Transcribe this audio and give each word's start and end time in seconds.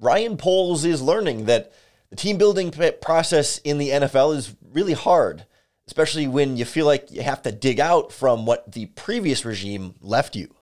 Ryan 0.00 0.36
Poles 0.36 0.84
is 0.84 1.00
learning 1.00 1.46
that 1.46 1.72
the 2.10 2.16
team 2.16 2.36
building 2.36 2.70
process 3.00 3.58
in 3.58 3.78
the 3.78 3.90
NFL 3.90 4.36
is 4.36 4.54
really 4.72 4.92
hard, 4.92 5.46
especially 5.86 6.26
when 6.26 6.56
you 6.56 6.64
feel 6.64 6.84
like 6.84 7.10
you 7.10 7.22
have 7.22 7.42
to 7.42 7.52
dig 7.52 7.80
out 7.80 8.12
from 8.12 8.44
what 8.44 8.72
the 8.72 8.86
previous 8.86 9.44
regime 9.44 9.94
left 10.00 10.36
you. 10.36 10.54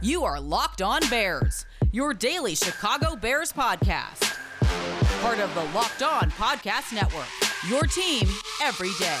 You 0.00 0.24
are 0.24 0.40
Locked 0.40 0.80
On 0.80 1.00
Bears, 1.10 1.66
your 1.92 2.14
daily 2.14 2.54
Chicago 2.54 3.14
Bears 3.14 3.52
podcast. 3.52 4.22
Part 5.20 5.38
of 5.38 5.54
the 5.54 5.64
Locked 5.74 6.02
On 6.02 6.30
Podcast 6.32 6.94
Network, 6.94 7.28
your 7.68 7.84
team 7.84 8.26
every 8.62 8.90
day. 8.98 9.20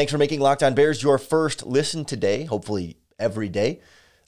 Thanks 0.00 0.12
for 0.12 0.16
making 0.16 0.40
Locked 0.40 0.62
On 0.62 0.74
Bears 0.74 1.02
your 1.02 1.18
first 1.18 1.66
listen 1.66 2.06
today, 2.06 2.44
hopefully 2.44 2.96
every 3.18 3.50
day. 3.50 3.82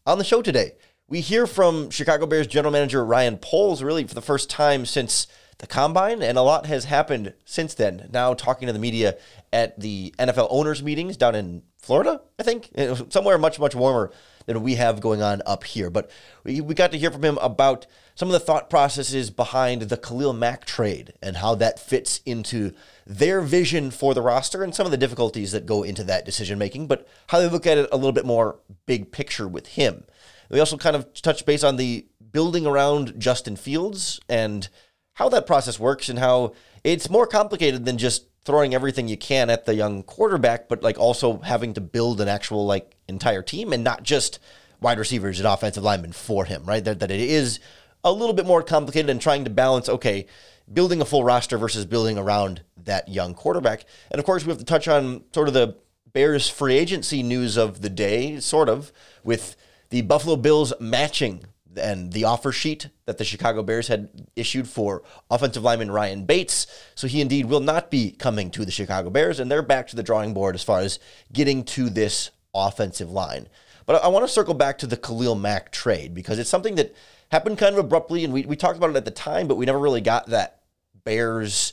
On 0.05 0.19
the 0.19 0.23
show 0.23 0.43
today, 0.43 0.73
we 1.09 1.23
hear 1.23 1.47
from 1.47 1.89
Chicago 1.89 2.27
Bears 2.27 2.47
general 2.47 2.71
manager 2.71 3.03
Ryan 3.03 3.39
Poles 3.39 3.83
really 3.83 4.05
for 4.05 4.15
the 4.15 4.21
first 4.21 4.51
time 4.51 4.85
since 4.85 5.27
the 5.61 5.67
combine, 5.67 6.21
and 6.21 6.37
a 6.37 6.43
lot 6.43 6.67
has 6.67 6.85
happened 6.85 7.33
since 7.47 7.73
then. 7.73 8.11
Now, 8.13 8.35
talking 8.35 8.67
to 8.67 8.75
the 8.75 8.79
media 8.79 9.17
at 9.51 9.81
the 9.81 10.15
NFL 10.19 10.49
owners' 10.51 10.83
meetings 10.83 11.17
down 11.17 11.35
in 11.35 11.63
Florida, 11.79 12.21
I 12.39 12.43
think, 12.43 12.69
somewhere 13.09 13.39
much, 13.39 13.59
much 13.59 13.75
warmer 13.75 14.13
than 14.47 14.63
we 14.63 14.75
have 14.77 15.01
going 15.01 15.23
on 15.23 15.43
up 15.47 15.65
here. 15.65 15.91
But 15.91 16.11
we, 16.45 16.61
we 16.61 16.75
got 16.75 16.93
to 16.93 16.99
hear 16.99 17.11
from 17.11 17.25
him 17.25 17.39
about 17.39 17.87
some 18.15 18.29
of 18.29 18.33
the 18.33 18.41
thought 18.41 18.69
processes 18.69 19.31
behind 19.31 19.83
the 19.83 19.97
Khalil 19.97 20.33
Mack 20.33 20.65
trade 20.65 21.15
and 21.23 21.39
how 21.39 21.55
that 21.57 21.79
fits 21.79 22.21
into 22.27 22.73
their 23.07 23.41
vision 23.41 23.91
for 23.91 24.15
the 24.15 24.23
roster 24.23 24.63
and 24.63 24.75
some 24.75 24.87
of 24.87 24.93
the 24.93 24.99
difficulties 24.99 25.53
that 25.53 25.67
go 25.67 25.83
into 25.83 26.05
that 26.05 26.25
decision 26.25 26.59
making, 26.59 26.87
but 26.87 27.07
how 27.29 27.41
they 27.41 27.49
look 27.49 27.67
at 27.67 27.79
it 27.79 27.89
a 27.93 27.97
little 27.97 28.13
bit 28.13 28.27
more 28.27 28.59
big 28.87 29.13
picture 29.13 29.49
with 29.49 29.69
him. 29.69 30.05
We 30.51 30.61
also 30.61 30.77
kind 30.77 30.97
of 30.97 31.13
touched 31.15 31.47
base 31.47 31.65
on 31.65 31.77
the 31.77 32.07
building 32.31 32.67
around 32.67 33.19
Justin 33.19 33.57
Fields 33.57 34.21
and 34.29 34.69
how 35.15 35.29
that 35.31 35.47
process 35.47 35.79
works 35.79 36.09
and 36.09 36.19
how 36.19 36.55
it's 36.85 37.11
more 37.11 37.27
complicated 37.27 37.85
than 37.85 37.99
just 37.99 38.27
throwing 38.45 38.75
everything 38.75 39.09
you 39.09 39.17
can 39.17 39.51
at 39.51 39.65
the 39.65 39.75
young 39.75 40.03
quarterback, 40.03 40.69
but 40.69 40.83
like 40.83 40.99
also 40.99 41.39
having 41.39 41.75
to 41.75 41.81
build 41.81 42.21
an 42.21 42.29
actual 42.29 42.67
like 42.67 42.97
entire 43.09 43.43
team 43.43 43.73
and 43.73 43.85
not 43.85 44.03
just 44.03 44.39
wide 44.81 44.99
receivers 44.99 45.39
and 45.39 45.47
offensive 45.47 45.83
linemen 45.83 46.13
for 46.13 46.45
him, 46.45 46.65
right? 46.65 46.85
That, 46.85 46.99
that 47.01 47.11
it 47.11 47.21
is 47.21 47.61
a 48.03 48.13
little 48.13 48.35
bit 48.35 48.47
more 48.47 48.63
complicated 48.63 49.11
and 49.11 49.21
trying 49.21 49.45
to 49.45 49.51
balance, 49.51 49.89
okay, 49.89 50.27
building 50.73 51.01
a 51.01 51.05
full 51.05 51.23
roster 51.23 51.57
versus 51.57 51.87
building 51.87 52.19
around 52.19 52.63
that 52.85 53.09
young 53.09 53.35
quarterback. 53.35 53.85
And 54.11 54.19
of 54.19 54.25
course, 54.25 54.45
we 54.45 54.51
have 54.51 54.59
to 54.59 54.65
touch 54.65 54.89
on 54.89 55.23
sort 55.33 55.49
of 55.49 55.55
the 55.55 55.77
Bears 56.13 56.49
free 56.49 56.77
agency 56.77 57.23
news 57.23 57.57
of 57.57 57.81
the 57.81 57.89
day, 57.89 58.39
sort 58.41 58.69
of, 58.69 58.93
with 59.25 59.57
the 59.91 60.03
Buffalo 60.03 60.37
Bills 60.37 60.73
matching 60.79 61.45
and 61.77 62.13
the 62.13 62.25
offer 62.25 62.53
sheet 62.53 62.89
that 63.07 63.19
the 63.19 63.25
Chicago 63.25 63.63
Bears 63.63 63.89
had 63.89 64.09
issued 64.37 64.69
for 64.69 65.03
offensive 65.31 65.63
lineman 65.63 65.91
Ryan 65.91 66.25
Bates. 66.25 66.67
So 66.95 67.07
he 67.07 67.21
indeed 67.21 67.47
will 67.47 67.61
not 67.61 67.91
be 67.91 68.11
coming 68.13 68.51
to 68.53 68.65
the 68.65 68.71
Chicago 68.71 69.11
Bears, 69.11 69.41
and 69.41 69.51
they're 69.51 69.63
back 69.63 69.89
to 69.89 69.97
the 69.97 70.03
drawing 70.03 70.35
board 70.35 70.55
as 70.55 70.63
far 70.63 70.81
as 70.81 70.99
getting 71.33 71.65
to 71.65 71.91
this 71.91 72.31
offensive 72.55 73.11
line. 73.11 73.49
But 73.87 74.03
I 74.03 74.09
want 74.09 74.25
to 74.25 74.33
circle 74.33 74.55
back 74.55 74.79
to 74.79 74.87
the 74.87 74.97
Khalil 74.97 75.35
Mack 75.35 75.73
trade 75.73 76.15
because 76.15 76.39
it's 76.39 76.51
something 76.51 76.77
that 76.77 76.95
happened 77.31 77.59
kind 77.59 77.75
of 77.75 77.85
abruptly, 77.85 78.25
and 78.25 78.33
we, 78.33 78.47
we 78.47 78.57
talked 78.57 78.77
about 78.77 78.91
it 78.91 78.97
at 78.97 79.05
the 79.05 79.11
time, 79.11 79.49
but 79.49 79.57
we 79.57 79.67
never 79.67 79.79
really 79.79 80.01
got 80.01 80.27
that 80.29 80.63
Bears 81.05 81.73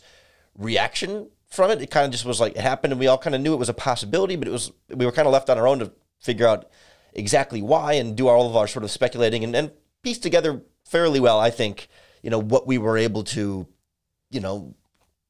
reaction 0.57 1.29
from 1.49 1.71
it. 1.71 1.81
It 1.81 1.91
kind 1.91 2.05
of 2.05 2.11
just 2.11 2.25
was 2.25 2.39
like 2.39 2.55
it 2.55 2.61
happened, 2.61 2.93
and 2.93 2.99
we 2.99 3.07
all 3.07 3.17
kind 3.17 3.35
of 3.35 3.41
knew 3.41 3.53
it 3.53 3.59
was 3.59 3.69
a 3.69 3.73
possibility, 3.73 4.35
but 4.35 4.47
it 4.47 4.51
was 4.51 4.71
we 4.89 5.05
were 5.05 5.11
kind 5.11 5.27
of 5.27 5.33
left 5.33 5.49
on 5.49 5.57
our 5.57 5.67
own 5.67 5.79
to 5.79 5.91
figure 6.19 6.47
out 6.47 6.69
exactly 7.13 7.61
why 7.61 7.93
and 7.93 8.15
do 8.15 8.27
all 8.27 8.47
of 8.49 8.55
our 8.55 8.67
sort 8.67 8.83
of 8.83 8.91
speculating 8.91 9.43
and, 9.43 9.55
and 9.55 9.71
piece 10.03 10.19
together 10.19 10.61
fairly 10.85 11.19
well. 11.19 11.39
I 11.39 11.49
think 11.49 11.87
you 12.23 12.29
know 12.29 12.39
what 12.39 12.67
we 12.67 12.77
were 12.77 12.97
able 12.97 13.23
to, 13.25 13.67
you 14.31 14.39
know, 14.39 14.75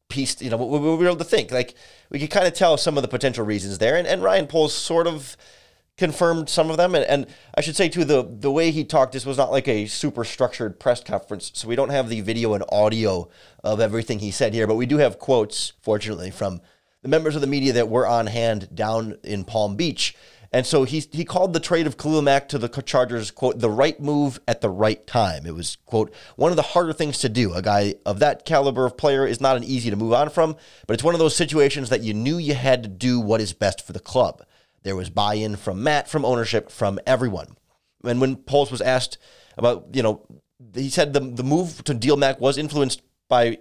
piece. 0.10 0.42
You 0.42 0.50
know, 0.50 0.58
what 0.58 0.70
we 0.70 0.80
were 0.80 1.06
able 1.06 1.18
to 1.18 1.24
think. 1.24 1.52
Like 1.52 1.76
we 2.10 2.20
could 2.20 2.32
kind 2.32 2.48
of 2.48 2.54
tell 2.54 2.78
some 2.78 2.98
of 2.98 3.02
the 3.02 3.08
potential 3.08 3.46
reasons 3.46 3.78
there, 3.78 3.96
and, 3.96 4.08
and 4.08 4.24
Ryan 4.24 4.48
Poles 4.48 4.74
sort 4.74 5.08
of 5.08 5.38
confirmed 5.98 6.48
some 6.50 6.72
of 6.72 6.78
them. 6.78 6.96
And, 6.96 7.04
and 7.04 7.28
I 7.56 7.62
should 7.62 7.76
say 7.76 7.90
too, 7.90 8.06
the 8.06 8.24
the 8.24 8.52
way 8.52 8.72
he 8.72 8.84
talked, 8.84 9.12
this 9.12 9.26
was 9.26 9.38
not 9.38 9.52
like 9.52 9.68
a 9.68 9.86
super 9.86 10.24
structured 10.24 10.80
press 10.80 11.04
conference, 11.04 11.52
so 11.54 11.68
we 11.68 11.76
don't 11.76 11.92
have 11.92 12.10
the 12.10 12.22
video 12.22 12.54
and 12.54 12.64
audio 12.70 13.30
of 13.64 13.80
everything 13.80 14.20
he 14.20 14.32
said 14.32 14.54
here, 14.54 14.66
but 14.66 14.76
we 14.76 14.86
do 14.86 14.98
have 14.98 15.20
quotes, 15.20 15.74
fortunately, 15.82 16.32
from 16.32 16.62
the 17.02 17.10
members 17.10 17.36
of 17.36 17.42
the 17.42 17.48
media 17.48 17.74
that 17.74 17.90
were 17.90 18.08
on 18.08 18.28
hand 18.28 18.70
down 18.74 19.18
in 19.24 19.44
Palm 19.44 19.76
Beach. 19.76 20.16
And 20.52 20.66
so 20.66 20.84
he 20.84 21.04
he 21.12 21.26
called 21.26 21.54
the 21.54 21.60
trade 21.60 21.86
of 21.86 21.98
Khalil 21.98 22.24
Mack 22.24 22.50
to 22.50 22.58
the 22.58 22.70
Chargers 22.70 23.30
quote 23.30 23.60
the 23.60 23.70
right 23.70 24.00
move 24.00 24.40
at 24.48 24.62
the 24.62 24.70
right 24.70 25.06
time. 25.06 25.46
It 25.46 25.54
was 25.54 25.78
quote 25.86 26.14
one 26.38 26.52
of 26.52 26.56
the 26.56 26.64
harder 26.64 26.94
things 26.94 27.20
to 27.20 27.30
do. 27.30 27.54
A 27.54 27.62
guy 27.62 27.96
of 28.06 28.20
that 28.20 28.46
caliber 28.46 28.86
of 28.86 28.98
player 28.98 29.28
is 29.28 29.40
not 29.40 29.58
an 29.58 29.64
easy 29.64 29.90
to 29.92 29.96
move 29.96 30.14
on 30.14 30.30
from, 30.30 30.56
but 30.88 30.96
it's 30.96 31.04
one 31.04 31.14
of 31.14 31.20
those 31.20 31.36
situations 31.36 31.90
that 31.90 32.02
you 32.02 32.14
knew 32.14 32.38
you 32.38 32.56
had 32.56 32.82
to 32.84 32.90
do 32.90 33.20
what 33.20 33.42
is 33.42 33.54
best 33.54 33.86
for 33.86 33.94
the 33.94 34.00
club. 34.00 34.44
There 34.84 34.96
was 34.96 35.10
buy 35.10 35.36
in 35.36 35.56
from 35.56 35.84
Matt, 35.84 36.08
from 36.08 36.26
ownership, 36.26 36.72
from 36.72 37.00
everyone. 37.06 37.56
And 38.04 38.22
when 38.22 38.38
Poles 38.38 38.72
was 38.72 38.82
asked 38.82 39.18
about, 39.58 39.88
you 39.94 40.02
know, 40.02 40.26
he 40.74 40.90
said 40.90 41.14
the, 41.14 41.20
the 41.20 41.44
move 41.44 41.84
to 41.84 41.94
deal 41.94 42.18
Mack 42.18 42.40
was 42.40 42.58
influenced 42.58 43.02
by, 43.28 43.60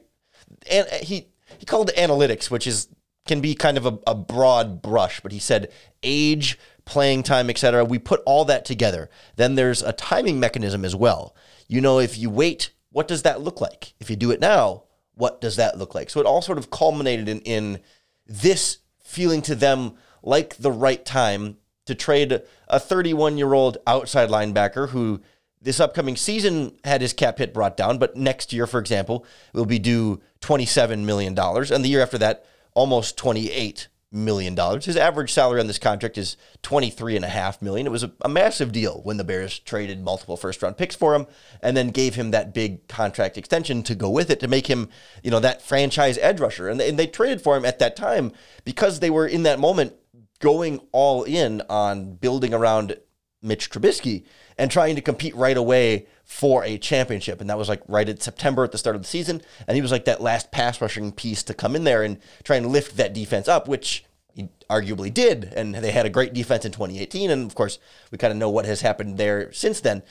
and 0.71 0.87
he, 1.03 1.29
he 1.59 1.67
called 1.67 1.91
it 1.91 1.97
analytics, 1.97 2.51
which 2.51 2.67
is 2.67 2.89
can 3.27 3.41
be 3.41 3.55
kind 3.55 3.77
of 3.77 3.87
a, 3.87 3.99
a 4.07 4.15
broad 4.15 4.83
brush, 4.83 5.21
but 5.21 5.31
he 5.31 5.39
said 5.39 5.71
age, 6.03 6.59
playing 6.89 7.23
time, 7.23 7.51
etc. 7.51 7.85
We 7.85 7.99
put 7.99 8.23
all 8.25 8.47
that 8.47 8.65
together. 8.65 9.11
Then 9.37 9.55
there's 9.55 9.83
a 9.83 9.93
timing 9.93 10.41
mechanism 10.41 10.87
as 10.87 10.97
well. 10.97 11.37
You 11.69 11.83
know, 11.83 11.99
if 11.99 12.17
you 12.17 12.31
wait, 12.31 12.71
what 12.91 13.07
does 13.07 13.23
that 13.23 13.43
look 13.43 13.61
like? 13.61 13.93
If 14.01 14.09
you 14.09 14.17
do 14.17 14.31
it 14.31 14.41
now, 14.41 14.85
what 15.15 15.41
does 15.41 15.57
that 15.57 15.77
look 15.77 15.95
like? 15.95 16.09
So 16.09 16.19
it 16.19 16.27
all 16.27 16.41
sort 16.41 16.57
of 16.57 16.71
culminated 16.71 17.29
in, 17.29 17.41
in 17.41 17.81
this 18.27 18.79
feeling 19.03 19.43
to 19.43 19.55
them 19.55 19.97
like 20.23 20.57
the 20.57 20.73
right 20.73 21.05
time 21.05 21.59
to 21.85 21.95
trade 21.95 22.43
a 22.69 22.81
31 22.81 23.37
year 23.37 23.53
old 23.53 23.77
outside 23.87 24.31
linebacker 24.31 24.89
who 24.89 25.21
this 25.61 25.81
upcoming 25.81 26.17
season 26.17 26.73
had 26.85 27.03
his 27.03 27.13
cap 27.13 27.37
hit 27.37 27.53
brought 27.53 27.77
down, 27.77 27.99
but 27.99 28.17
next 28.17 28.53
year, 28.53 28.67
for 28.67 28.81
example, 28.81 29.27
will 29.53 29.67
be 29.67 29.79
due 29.79 30.23
$27 30.41 31.05
million. 31.05 31.39
And 31.39 31.85
the 31.85 31.89
year 31.89 32.01
after 32.01 32.17
that, 32.19 32.47
almost 32.75 33.19
$28 33.19 33.89
million. 34.11 34.55
dollars. 34.55 34.87
His 34.87 34.97
average 34.97 35.33
salary 35.33 35.61
on 35.61 35.67
this 35.67 35.79
contract 35.79 36.17
is 36.17 36.37
23.5 36.63 37.63
million. 37.63 37.87
It 37.87 37.91
was 37.91 38.03
a, 38.03 38.13
a 38.23 38.29
massive 38.29 38.73
deal 38.73 39.01
when 39.05 39.17
the 39.17 39.25
Bears 39.25 39.59
traded 39.59 40.03
multiple 40.03 40.37
first 40.37 40.63
round 40.63 40.77
picks 40.77 40.97
for 40.97 41.15
him 41.15 41.27
and 41.63 41.77
then 41.77 41.91
gave 41.91 42.15
him 42.15 42.31
that 42.31 42.55
big 42.55 42.89
contract 42.89 43.37
extension 43.37 43.83
to 43.83 43.95
go 43.95 44.09
with 44.11 44.31
it 44.31 44.41
to 44.41 44.49
make 44.49 44.67
him, 44.67 44.89
you 45.23 45.31
know, 45.31 45.41
that 45.41 45.63
franchise 45.63 46.19
edge 46.19 46.41
rusher. 46.41 46.69
And 46.69 46.81
they, 46.81 46.89
and 46.89 46.99
they 46.99 47.07
traded 47.07 47.43
for 47.43 47.57
him 47.57 47.65
at 47.65 47.79
that 47.79 47.97
time 47.97 48.33
because 48.65 49.01
they 49.01 49.11
were 49.11 49.27
in 49.27 49.43
that 49.43 49.59
moment 49.59 49.95
going 50.41 50.81
all 50.93 51.25
in 51.25 51.63
on 51.69 52.15
building 52.15 52.55
around 52.55 52.97
Mitch 53.43 53.71
Trubisky 53.71 54.25
and 54.57 54.71
trying 54.71 54.97
to 54.97 55.01
compete 55.01 55.35
right 55.37 55.57
away 55.57 56.07
for 56.25 56.65
a 56.65 56.79
championship. 56.79 57.41
And 57.41 57.49
that 57.49 57.59
was 57.59 57.69
like 57.69 57.83
right 57.89 58.09
at 58.09 58.23
September 58.23 58.65
at 58.65 58.73
the 58.73 58.79
start 58.79 58.97
of 58.97 59.03
the 59.03 59.09
season. 59.09 59.41
And 59.67 59.77
he 59.77 59.83
was 59.83 59.93
like 59.93 60.05
that 60.07 60.21
last 60.21 60.51
pass 60.51 60.81
rushing 60.81 61.13
piece 61.13 61.43
to 61.45 61.55
come 61.55 61.77
in 61.77 61.85
there 61.85 62.03
and 62.03 62.19
try 62.43 62.57
and 62.57 62.67
lift 62.67 62.97
that 62.97 63.15
defense 63.15 63.49
up, 63.49 63.69
which 63.69 64.05
he 64.35 64.49
arguably 64.69 65.13
did. 65.13 65.53
And 65.57 65.75
they 65.75 65.93
had 65.93 66.07
a 66.07 66.11
great 66.11 66.35
defense 66.35 66.65
in 66.65 66.73
2018. 66.73 67.31
And 67.31 67.47
of 67.47 67.55
course, 67.55 67.79
we 68.11 68.19
kind 68.19 68.33
of 68.33 68.39
know 68.39 68.51
what 68.51 68.67
has 68.67 68.81
happened 68.81 69.19
there 69.19 69.53
since 69.53 69.81
then. 69.81 70.03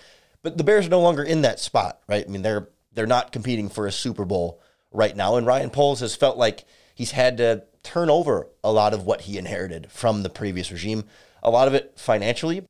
But 0.42 0.58
the 0.58 0.64
Bears 0.64 0.88
are 0.88 0.92
no 0.92 1.02
longer 1.02 1.24
in 1.24 1.42
that 1.42 1.60
spot, 1.60 2.00
right? 2.08 2.26
I 2.26 2.30
mean, 2.30 2.42
they're 2.42 2.70
they're 2.94 3.06
not 3.06 3.32
competing 3.32 3.70
for 3.70 3.86
a 3.86 3.92
Super 3.92 4.26
Bowl 4.26 4.62
right 4.92 5.16
now. 5.16 5.36
And 5.36 5.46
Ryan 5.46 5.70
Poles 5.70 6.00
has 6.00 6.16
felt 6.16 6.38
like 6.38 6.66
he's 6.96 7.12
had 7.12 7.38
to 7.38 7.64
turn 7.84 8.10
over 8.10 8.48
a 8.64 8.72
lot 8.72 8.94
of 8.94 9.06
what 9.06 9.22
he 9.22 9.38
inherited 9.38 9.92
from 9.92 10.24
the 10.24 10.30
previous 10.30 10.72
regime. 10.72 11.04
A 11.44 11.52
lot 11.52 11.68
of 11.68 11.74
it 11.74 11.94
financially. 11.96 12.66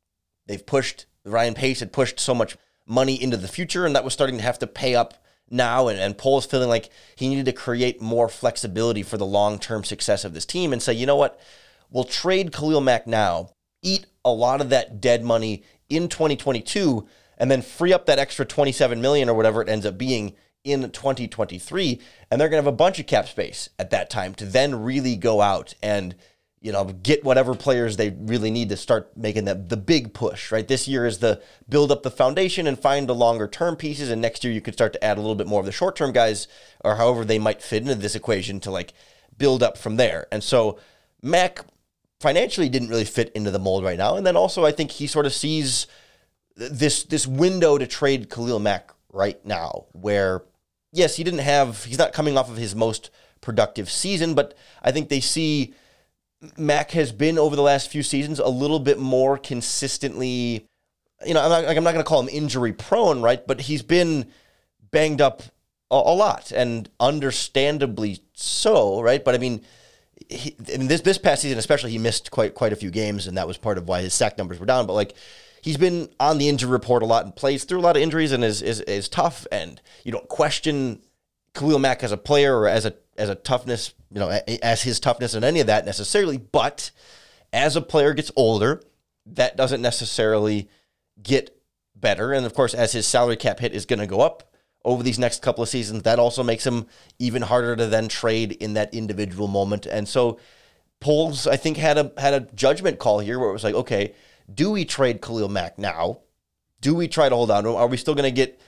They've 0.48 0.64
pushed, 0.64 1.06
Ryan 1.24 1.54
Pace 1.54 1.80
had 1.80 1.92
pushed 1.92 2.18
so 2.18 2.34
much 2.34 2.56
money 2.86 3.22
into 3.22 3.36
the 3.36 3.46
future, 3.46 3.86
and 3.86 3.94
that 3.94 4.02
was 4.02 4.12
starting 4.12 4.38
to 4.38 4.42
have 4.42 4.58
to 4.58 4.66
pay 4.66 4.96
up 4.96 5.22
now. 5.50 5.86
And, 5.86 6.00
and 6.00 6.18
Poles 6.18 6.46
feeling 6.46 6.68
like 6.68 6.90
he 7.14 7.28
needed 7.28 7.44
to 7.44 7.52
create 7.52 8.02
more 8.02 8.28
flexibility 8.28 9.04
for 9.04 9.16
the 9.16 9.26
long 9.26 9.60
term 9.60 9.84
success 9.84 10.24
of 10.24 10.34
this 10.34 10.46
team 10.46 10.72
and 10.72 10.82
say, 10.82 10.94
you 10.94 11.06
know 11.06 11.16
what? 11.16 11.38
We'll 11.90 12.04
trade 12.04 12.52
Khalil 12.52 12.80
Mack 12.80 13.06
now 13.06 13.50
eat 13.82 14.06
a 14.24 14.32
lot 14.32 14.60
of 14.60 14.70
that 14.70 15.00
dead 15.00 15.22
money 15.22 15.62
in 15.88 16.08
2022 16.08 17.06
and 17.38 17.50
then 17.50 17.62
free 17.62 17.92
up 17.92 18.06
that 18.06 18.18
extra 18.18 18.44
27 18.44 19.00
million 19.00 19.28
or 19.28 19.34
whatever 19.34 19.62
it 19.62 19.68
ends 19.68 19.86
up 19.86 19.96
being 19.96 20.34
in 20.64 20.90
2023 20.90 22.00
and 22.30 22.40
they're 22.40 22.48
going 22.48 22.60
to 22.60 22.64
have 22.64 22.72
a 22.72 22.76
bunch 22.76 22.98
of 22.98 23.06
cap 23.06 23.28
space 23.28 23.70
at 23.78 23.90
that 23.90 24.10
time 24.10 24.34
to 24.34 24.44
then 24.44 24.82
really 24.82 25.16
go 25.16 25.40
out 25.40 25.74
and 25.82 26.14
you 26.60 26.72
know 26.72 26.84
get 26.84 27.24
whatever 27.24 27.54
players 27.54 27.96
they 27.96 28.10
really 28.10 28.50
need 28.50 28.68
to 28.68 28.76
start 28.76 29.16
making 29.16 29.44
the, 29.44 29.54
the 29.54 29.76
big 29.76 30.12
push 30.12 30.50
right? 30.52 30.66
This 30.66 30.88
year 30.88 31.06
is 31.06 31.18
the 31.18 31.40
build 31.68 31.92
up 31.92 32.02
the 32.02 32.10
foundation 32.10 32.66
and 32.66 32.78
find 32.78 33.08
the 33.08 33.14
longer 33.14 33.46
term 33.46 33.76
pieces 33.76 34.10
and 34.10 34.20
next 34.20 34.44
year 34.44 34.52
you 34.52 34.60
could 34.60 34.74
start 34.74 34.92
to 34.94 35.04
add 35.04 35.18
a 35.18 35.20
little 35.20 35.36
bit 35.36 35.46
more 35.46 35.60
of 35.60 35.66
the 35.66 35.72
short 35.72 35.96
term 35.96 36.12
guys 36.12 36.48
or 36.84 36.96
however 36.96 37.24
they 37.24 37.38
might 37.38 37.62
fit 37.62 37.82
into 37.82 37.94
this 37.94 38.14
equation 38.14 38.60
to 38.60 38.70
like 38.70 38.92
build 39.36 39.62
up 39.62 39.78
from 39.78 39.96
there. 39.96 40.26
And 40.32 40.42
so 40.42 40.78
Mack 41.22 41.64
financially 42.20 42.68
didn't 42.68 42.88
really 42.88 43.04
fit 43.04 43.30
into 43.34 43.50
the 43.50 43.58
mold 43.58 43.84
right 43.84 43.98
now. 43.98 44.16
And 44.16 44.26
then 44.26 44.36
also 44.36 44.64
i 44.64 44.72
think 44.72 44.90
he 44.90 45.06
sort 45.06 45.26
of 45.26 45.32
sees 45.32 45.86
this 46.58 47.04
this 47.04 47.26
window 47.26 47.78
to 47.78 47.86
trade 47.86 48.28
khalil 48.28 48.58
mack 48.58 48.90
right 49.12 49.44
now 49.46 49.86
where 49.92 50.42
yes 50.92 51.16
he 51.16 51.24
didn't 51.24 51.40
have 51.40 51.84
he's 51.84 51.98
not 51.98 52.12
coming 52.12 52.36
off 52.36 52.50
of 52.50 52.56
his 52.56 52.74
most 52.74 53.10
productive 53.40 53.88
season 53.88 54.34
but 54.34 54.56
i 54.82 54.90
think 54.90 55.08
they 55.08 55.20
see 55.20 55.72
Mack 56.56 56.92
has 56.92 57.10
been 57.12 57.38
over 57.38 57.56
the 57.56 57.62
last 57.62 57.90
few 57.90 58.02
seasons 58.02 58.38
a 58.38 58.48
little 58.48 58.78
bit 58.78 58.98
more 58.98 59.36
consistently. 59.36 60.66
You 61.26 61.34
know, 61.34 61.42
I'm 61.42 61.50
not, 61.50 61.64
like, 61.64 61.76
I'm 61.76 61.84
not 61.84 61.92
going 61.92 62.04
to 62.04 62.08
call 62.08 62.20
him 62.20 62.28
injury 62.28 62.72
prone, 62.72 63.22
right? 63.22 63.44
But 63.44 63.62
he's 63.62 63.82
been 63.82 64.30
banged 64.90 65.20
up 65.20 65.42
a, 65.90 65.96
a 65.96 66.14
lot, 66.14 66.52
and 66.52 66.88
understandably 67.00 68.20
so, 68.34 69.00
right? 69.00 69.24
But 69.24 69.34
I 69.34 69.38
mean, 69.38 69.62
he, 70.28 70.54
this 70.58 71.00
this 71.00 71.18
past 71.18 71.42
season, 71.42 71.58
especially, 71.58 71.90
he 71.90 71.98
missed 71.98 72.30
quite 72.30 72.54
quite 72.54 72.72
a 72.72 72.76
few 72.76 72.90
games, 72.90 73.26
and 73.26 73.36
that 73.36 73.48
was 73.48 73.58
part 73.58 73.78
of 73.78 73.88
why 73.88 74.02
his 74.02 74.14
sack 74.14 74.38
numbers 74.38 74.60
were 74.60 74.66
down. 74.66 74.86
But 74.86 74.92
like, 74.92 75.14
he's 75.60 75.76
been 75.76 76.08
on 76.20 76.38
the 76.38 76.48
injury 76.48 76.70
report 76.70 77.02
a 77.02 77.06
lot 77.06 77.24
and 77.24 77.34
plays 77.34 77.64
through 77.64 77.80
a 77.80 77.82
lot 77.82 77.96
of 77.96 78.02
injuries, 78.02 78.30
and 78.30 78.44
is 78.44 78.62
is, 78.62 78.80
is 78.82 79.08
tough. 79.08 79.46
And 79.50 79.80
you 80.04 80.12
don't 80.12 80.28
question 80.28 81.00
Khalil 81.54 81.78
Mack 81.78 82.02
as 82.02 82.12
a 82.12 82.16
player 82.16 82.56
or 82.56 82.68
as 82.68 82.86
a 82.86 82.94
as 83.16 83.28
a 83.28 83.34
toughness, 83.34 83.94
you 84.12 84.20
know, 84.20 84.28
as 84.62 84.82
his 84.82 85.00
toughness 85.00 85.34
and 85.34 85.44
any 85.44 85.60
of 85.60 85.66
that 85.66 85.84
necessarily. 85.84 86.38
But 86.38 86.90
as 87.52 87.76
a 87.76 87.80
player 87.80 88.14
gets 88.14 88.30
older, 88.36 88.82
that 89.26 89.56
doesn't 89.56 89.82
necessarily 89.82 90.68
get 91.22 91.56
better. 91.96 92.32
And 92.32 92.46
of 92.46 92.54
course, 92.54 92.74
as 92.74 92.92
his 92.92 93.06
salary 93.06 93.36
cap 93.36 93.58
hit 93.58 93.74
is 93.74 93.86
going 93.86 93.98
to 93.98 94.06
go 94.06 94.20
up 94.20 94.52
over 94.84 95.02
these 95.02 95.18
next 95.18 95.42
couple 95.42 95.62
of 95.62 95.68
seasons, 95.68 96.04
that 96.04 96.18
also 96.18 96.42
makes 96.42 96.66
him 96.66 96.86
even 97.18 97.42
harder 97.42 97.74
to 97.76 97.86
then 97.86 98.08
trade 98.08 98.52
in 98.52 98.74
that 98.74 98.94
individual 98.94 99.48
moment. 99.48 99.86
And 99.86 100.08
so 100.08 100.38
Poles, 101.00 101.46
I 101.46 101.56
think, 101.56 101.76
had 101.76 101.98
a 101.98 102.12
had 102.18 102.34
a 102.34 102.40
judgment 102.54 102.98
call 102.98 103.18
here 103.18 103.38
where 103.38 103.50
it 103.50 103.52
was 103.52 103.64
like, 103.64 103.74
okay, 103.74 104.14
do 104.52 104.70
we 104.70 104.84
trade 104.84 105.20
Khalil 105.20 105.48
Mack 105.48 105.78
now? 105.78 106.20
Do 106.80 106.94
we 106.94 107.08
try 107.08 107.28
to 107.28 107.34
hold 107.34 107.50
on 107.50 107.64
to 107.64 107.70
him? 107.70 107.76
Are 107.76 107.86
we 107.88 107.96
still 107.96 108.14
going 108.14 108.24
to 108.24 108.30
get 108.34 108.60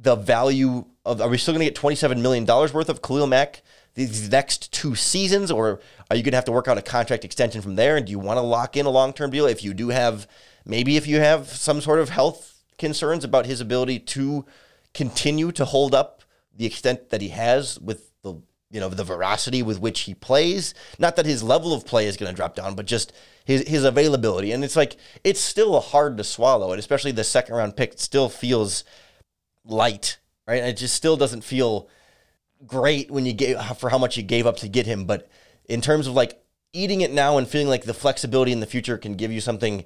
the 0.00 0.16
value 0.16 0.86
of? 1.04 1.20
Are 1.20 1.28
we 1.28 1.38
still 1.38 1.54
going 1.54 1.60
to 1.60 1.66
get 1.66 1.74
twenty 1.74 1.96
seven 1.96 2.22
million 2.22 2.44
dollars 2.44 2.72
worth 2.72 2.88
of 2.88 3.02
Khalil 3.02 3.26
Mack 3.26 3.62
these 3.96 4.30
next 4.30 4.72
two 4.72 4.94
seasons, 4.94 5.50
or 5.50 5.80
are 6.10 6.16
you 6.16 6.22
going 6.22 6.32
to 6.32 6.36
have 6.36 6.44
to 6.44 6.52
work 6.52 6.68
out 6.68 6.78
a 6.78 6.82
contract 6.82 7.24
extension 7.24 7.62
from 7.62 7.76
there? 7.76 7.96
And 7.96 8.06
do 8.06 8.12
you 8.12 8.18
want 8.18 8.36
to 8.36 8.42
lock 8.42 8.76
in 8.76 8.86
a 8.86 8.90
long 8.90 9.12
term 9.12 9.30
deal 9.30 9.46
if 9.46 9.64
you 9.64 9.74
do 9.74 9.88
have 9.88 10.28
maybe 10.64 10.96
if 10.96 11.06
you 11.06 11.18
have 11.18 11.48
some 11.48 11.80
sort 11.80 11.98
of 11.98 12.10
health 12.10 12.62
concerns 12.78 13.24
about 13.24 13.46
his 13.46 13.60
ability 13.60 13.98
to 13.98 14.44
continue 14.92 15.50
to 15.52 15.64
hold 15.64 15.94
up 15.94 16.22
the 16.54 16.66
extent 16.66 17.10
that 17.10 17.22
he 17.22 17.28
has 17.28 17.80
with 17.80 18.10
the 18.22 18.34
you 18.70 18.80
know 18.80 18.90
the 18.90 19.04
veracity 19.04 19.62
with 19.62 19.80
which 19.80 20.00
he 20.00 20.14
plays. 20.14 20.74
Not 20.98 21.16
that 21.16 21.24
his 21.24 21.42
level 21.42 21.72
of 21.72 21.86
play 21.86 22.06
is 22.06 22.18
going 22.18 22.30
to 22.30 22.36
drop 22.36 22.54
down, 22.54 22.74
but 22.74 22.84
just 22.84 23.14
his 23.46 23.66
his 23.66 23.84
availability. 23.84 24.52
And 24.52 24.62
it's 24.62 24.76
like 24.76 24.96
it's 25.24 25.40
still 25.40 25.80
hard 25.80 26.18
to 26.18 26.24
swallow, 26.24 26.70
and 26.70 26.78
especially 26.78 27.12
the 27.12 27.24
second 27.24 27.54
round 27.54 27.76
pick 27.76 27.94
still 27.96 28.28
feels 28.28 28.84
light, 29.66 30.18
right? 30.46 30.62
It 30.62 30.76
just 30.76 30.94
still 30.94 31.16
doesn't 31.16 31.42
feel 31.42 31.88
great 32.66 33.10
when 33.10 33.26
you 33.26 33.32
gave 33.32 33.60
for 33.76 33.90
how 33.90 33.98
much 33.98 34.16
you 34.16 34.22
gave 34.22 34.46
up 34.46 34.56
to 34.58 34.68
get 34.68 34.86
him, 34.86 35.04
but 35.04 35.28
in 35.68 35.80
terms 35.80 36.06
of 36.06 36.14
like 36.14 36.42
eating 36.72 37.00
it 37.00 37.12
now 37.12 37.38
and 37.38 37.48
feeling 37.48 37.68
like 37.68 37.84
the 37.84 37.94
flexibility 37.94 38.52
in 38.52 38.60
the 38.60 38.66
future 38.66 38.98
can 38.98 39.14
give 39.14 39.32
you 39.32 39.40
something 39.40 39.84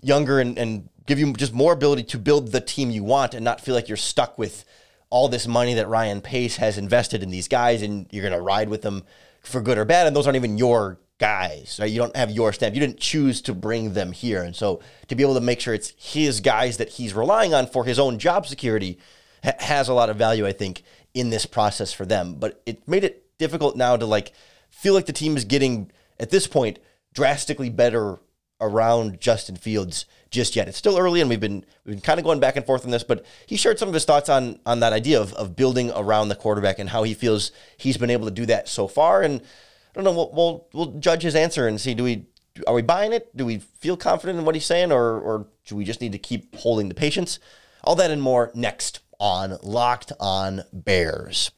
younger 0.00 0.40
and, 0.40 0.58
and 0.58 0.88
give 1.06 1.18
you 1.18 1.32
just 1.34 1.52
more 1.52 1.72
ability 1.72 2.02
to 2.02 2.18
build 2.18 2.52
the 2.52 2.60
team 2.60 2.90
you 2.90 3.04
want 3.04 3.34
and 3.34 3.44
not 3.44 3.60
feel 3.60 3.74
like 3.74 3.88
you're 3.88 3.96
stuck 3.96 4.36
with 4.38 4.64
all 5.10 5.28
this 5.28 5.46
money 5.46 5.74
that 5.74 5.88
Ryan 5.88 6.20
Pace 6.20 6.56
has 6.56 6.78
invested 6.78 7.22
in 7.22 7.30
these 7.30 7.48
guys 7.48 7.82
and 7.82 8.06
you're 8.10 8.22
going 8.22 8.32
to 8.32 8.40
ride 8.40 8.68
with 8.68 8.82
them 8.82 9.04
for 9.42 9.60
good 9.60 9.78
or 9.78 9.84
bad. 9.84 10.06
And 10.06 10.16
those 10.16 10.26
aren't 10.26 10.36
even 10.36 10.58
your 10.58 10.98
guys, 11.18 11.78
right? 11.80 11.90
You 11.90 11.98
don't 11.98 12.16
have 12.16 12.30
your 12.30 12.52
stamp. 12.52 12.74
You 12.74 12.80
didn't 12.80 12.98
choose 12.98 13.42
to 13.42 13.54
bring 13.54 13.92
them 13.92 14.12
here. 14.12 14.42
And 14.42 14.56
so 14.56 14.80
to 15.08 15.14
be 15.14 15.22
able 15.22 15.34
to 15.34 15.40
make 15.40 15.60
sure 15.60 15.74
it's 15.74 15.92
his 15.96 16.40
guys 16.40 16.78
that 16.78 16.88
he's 16.88 17.14
relying 17.14 17.54
on 17.54 17.66
for 17.66 17.84
his 17.84 17.98
own 17.98 18.18
job 18.18 18.46
security 18.46 18.98
ha- 19.42 19.52
has 19.58 19.88
a 19.88 19.94
lot 19.94 20.10
of 20.10 20.16
value, 20.16 20.46
I 20.46 20.52
think, 20.52 20.82
in 21.14 21.30
this 21.30 21.46
process 21.46 21.92
for 21.92 22.06
them. 22.06 22.34
But 22.34 22.62
it 22.66 22.86
made 22.88 23.04
it 23.04 23.26
difficult 23.38 23.76
now 23.76 23.96
to 23.96 24.06
like 24.06 24.32
feel 24.70 24.94
like 24.94 25.06
the 25.06 25.12
team 25.12 25.36
is 25.36 25.44
getting 25.44 25.90
at 26.18 26.30
this 26.30 26.46
point 26.46 26.78
drastically 27.12 27.68
better 27.68 28.18
around 28.60 29.20
Justin 29.20 29.56
Fields 29.56 30.06
just 30.30 30.56
yet. 30.56 30.68
It's 30.68 30.78
still 30.78 30.96
early 30.96 31.20
and 31.20 31.28
we've 31.28 31.40
been 31.40 31.64
we've 31.84 31.96
been 31.96 32.00
kind 32.00 32.18
of 32.18 32.24
going 32.24 32.40
back 32.40 32.56
and 32.56 32.64
forth 32.64 32.84
on 32.84 32.90
this, 32.90 33.02
but 33.02 33.26
he 33.46 33.56
shared 33.56 33.78
some 33.78 33.88
of 33.88 33.94
his 33.94 34.04
thoughts 34.04 34.28
on 34.28 34.60
on 34.64 34.80
that 34.80 34.92
idea 34.92 35.20
of, 35.20 35.34
of 35.34 35.56
building 35.56 35.90
around 35.94 36.28
the 36.28 36.36
quarterback 36.36 36.78
and 36.78 36.88
how 36.88 37.02
he 37.02 37.12
feels 37.12 37.52
he's 37.76 37.96
been 37.96 38.10
able 38.10 38.26
to 38.26 38.32
do 38.32 38.46
that 38.46 38.68
so 38.68 38.86
far. 38.86 39.22
And 39.22 39.40
I 39.40 39.94
don't 39.94 40.04
know, 40.04 40.12
we'll 40.12 40.30
we'll, 40.32 40.66
we'll 40.72 40.98
judge 41.00 41.22
his 41.22 41.34
answer 41.34 41.68
and 41.68 41.80
see 41.80 41.94
do 41.94 42.04
we 42.04 42.26
are 42.66 42.74
we 42.74 42.82
buying 42.82 43.12
it? 43.12 43.36
Do 43.36 43.44
we 43.44 43.58
feel 43.58 43.96
confident 43.96 44.38
in 44.38 44.44
what 44.44 44.54
he's 44.54 44.66
saying 44.66 44.92
or 44.92 45.20
or 45.20 45.46
do 45.66 45.76
we 45.76 45.84
just 45.84 46.00
need 46.00 46.12
to 46.12 46.18
keep 46.18 46.54
holding 46.56 46.88
the 46.88 46.94
patience? 46.94 47.38
All 47.84 47.96
that 47.96 48.12
and 48.12 48.22
more 48.22 48.52
next 48.54 49.00
on 49.22 49.56
Locked 49.62 50.12
On 50.18 50.64
Bears. 50.72 51.52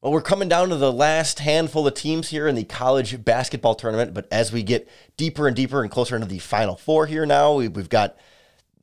Well, 0.00 0.12
we're 0.12 0.22
coming 0.22 0.48
down 0.48 0.70
to 0.70 0.76
the 0.76 0.92
last 0.92 1.40
handful 1.40 1.86
of 1.86 1.92
teams 1.94 2.28
here 2.28 2.48
in 2.48 2.54
the 2.54 2.64
college 2.64 3.22
basketball 3.22 3.74
tournament, 3.74 4.14
but 4.14 4.26
as 4.32 4.50
we 4.50 4.62
get 4.62 4.88
deeper 5.18 5.46
and 5.46 5.54
deeper 5.54 5.82
and 5.82 5.90
closer 5.90 6.16
into 6.16 6.26
the 6.26 6.38
final 6.38 6.76
four 6.76 7.06
here 7.06 7.26
now, 7.26 7.54
we've 7.54 7.90
got 7.90 8.16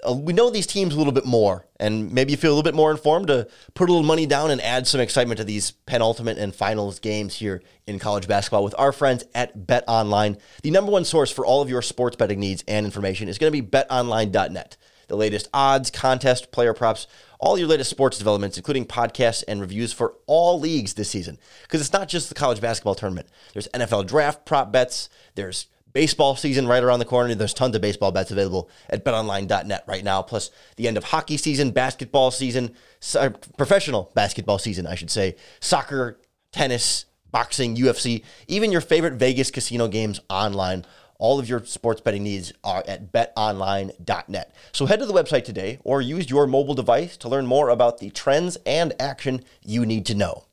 uh, 0.07 0.13
we 0.13 0.33
know 0.33 0.49
these 0.49 0.67
teams 0.67 0.93
a 0.93 0.97
little 0.97 1.13
bit 1.13 1.25
more, 1.25 1.65
and 1.79 2.11
maybe 2.11 2.31
you 2.31 2.37
feel 2.37 2.51
a 2.51 2.55
little 2.55 2.63
bit 2.63 2.75
more 2.75 2.91
informed 2.91 3.27
to 3.27 3.47
put 3.73 3.89
a 3.89 3.91
little 3.91 4.05
money 4.05 4.25
down 4.25 4.51
and 4.51 4.61
add 4.61 4.85
some 4.85 5.01
excitement 5.01 5.37
to 5.37 5.43
these 5.43 5.71
penultimate 5.71 6.37
and 6.37 6.53
finals 6.53 6.99
games 6.99 7.35
here 7.35 7.63
in 7.87 7.97
college 7.97 8.27
basketball 8.27 8.63
with 8.63 8.75
our 8.77 8.91
friends 8.91 9.23
at 9.33 9.65
Bet 9.65 9.85
Online. 9.87 10.37
The 10.61 10.71
number 10.71 10.91
one 10.91 11.05
source 11.05 11.31
for 11.31 11.45
all 11.45 11.61
of 11.61 11.69
your 11.69 11.81
sports 11.81 12.15
betting 12.15 12.39
needs 12.39 12.63
and 12.67 12.85
information 12.85 13.27
is 13.27 13.39
going 13.39 13.51
to 13.51 13.61
be 13.61 13.67
betonline.net. 13.67 14.77
The 15.07 15.17
latest 15.17 15.49
odds, 15.53 15.91
contest, 15.91 16.51
player 16.51 16.73
props, 16.73 17.07
all 17.43 17.59
your 17.59 17.67
latest 17.67 17.89
sports 17.89 18.17
developments, 18.17 18.55
including 18.55 18.85
podcasts 18.85 19.43
and 19.49 19.59
reviews 19.59 19.91
for 19.91 20.15
all 20.27 20.61
leagues 20.61 20.93
this 20.93 21.09
season. 21.09 21.37
Because 21.63 21.81
it's 21.81 21.91
not 21.91 22.07
just 22.07 22.29
the 22.29 22.35
college 22.35 22.61
basketball 22.61 22.95
tournament. 22.95 23.27
There's 23.51 23.67
NFL 23.73 24.07
draft 24.07 24.45
prop 24.45 24.71
bets. 24.71 25.09
There's 25.35 25.67
baseball 25.91 26.37
season 26.37 26.69
right 26.69 26.81
around 26.81 26.99
the 26.99 27.05
corner. 27.05 27.35
There's 27.35 27.53
tons 27.53 27.75
of 27.75 27.81
baseball 27.81 28.13
bets 28.13 28.31
available 28.31 28.69
at 28.89 29.03
betonline.net 29.03 29.83
right 29.87 30.05
now. 30.05 30.21
Plus 30.21 30.51
the 30.77 30.87
end 30.87 30.95
of 30.95 31.03
hockey 31.03 31.35
season, 31.35 31.71
basketball 31.71 32.31
season, 32.31 32.75
uh, 33.19 33.31
professional 33.57 34.09
basketball 34.15 34.57
season, 34.57 34.87
I 34.87 34.95
should 34.95 35.11
say, 35.11 35.35
soccer, 35.59 36.21
tennis, 36.53 37.07
boxing, 37.29 37.75
UFC, 37.75 38.23
even 38.47 38.71
your 38.71 38.79
favorite 38.79 39.15
Vegas 39.15 39.51
casino 39.51 39.89
games 39.89 40.21
online 40.29 40.85
all 41.19 41.39
of 41.39 41.47
your 41.47 41.63
sports 41.65 42.01
betting 42.01 42.23
needs 42.23 42.53
are 42.63 42.83
at 42.87 43.11
betonline.net. 43.11 44.55
So 44.71 44.85
head 44.85 44.99
to 44.99 45.05
the 45.05 45.13
website 45.13 45.43
today 45.43 45.79
or 45.83 46.01
use 46.01 46.29
your 46.29 46.47
mobile 46.47 46.73
device 46.73 47.17
to 47.17 47.29
learn 47.29 47.45
more 47.45 47.69
about 47.69 47.99
the 47.99 48.09
trends 48.09 48.57
and 48.65 48.93
action 48.99 49.43
you 49.61 49.85
need 49.85 50.05
to 50.07 50.15
know. 50.15 50.45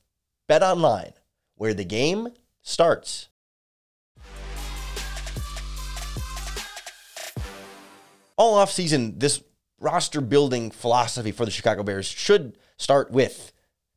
BetOnline, 0.48 1.12
where 1.56 1.74
the 1.74 1.84
game 1.84 2.28
starts. 2.62 3.28
All 8.36 8.56
offseason, 8.56 9.20
this 9.20 9.42
roster 9.78 10.20
building 10.20 10.70
philosophy 10.70 11.32
for 11.32 11.44
the 11.44 11.50
Chicago 11.50 11.82
Bears 11.82 12.06
should 12.06 12.56
start 12.76 13.10
with 13.10 13.52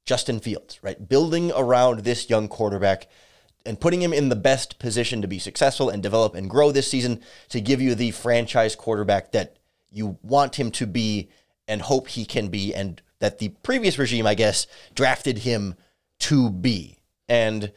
Justin 0.06 0.40
Fields, 0.40 0.80
right? 0.82 1.08
Building 1.08 1.52
around 1.56 2.02
this 2.02 2.30
young 2.30 2.48
quarterback 2.48 3.08
and 3.66 3.80
putting 3.80 4.02
him 4.02 4.14
in 4.14 4.30
the 4.30 4.36
best 4.36 4.80
position 4.80 5.22
to 5.22 5.28
be 5.28 5.40
successful 5.40 5.90
and 5.90 6.04
develop 6.04 6.36
and 6.36 6.50
grow 6.50 6.72
this 6.72 6.90
season 6.90 7.22
to 7.50 7.62
give 7.62 7.82
you 7.82 7.96
the 7.96 8.12
franchise 8.12 8.76
quarterback 8.76 9.32
that 9.32 9.56
you 9.92 10.18
want 10.22 10.56
him 10.56 10.72
to 10.72 10.86
be 10.86 11.30
and 11.68 11.82
hope 11.82 12.10
he 12.10 12.26
can 12.26 12.50
be 12.50 12.74
and 12.74 13.02
that 13.20 13.40
the 13.40 13.50
previous 13.64 13.98
regime, 13.98 14.28
I 14.28 14.36
guess, 14.36 14.68
drafted 14.96 15.40
him 15.40 15.76
to 16.20 16.50
be. 16.50 16.98
And 17.30 17.72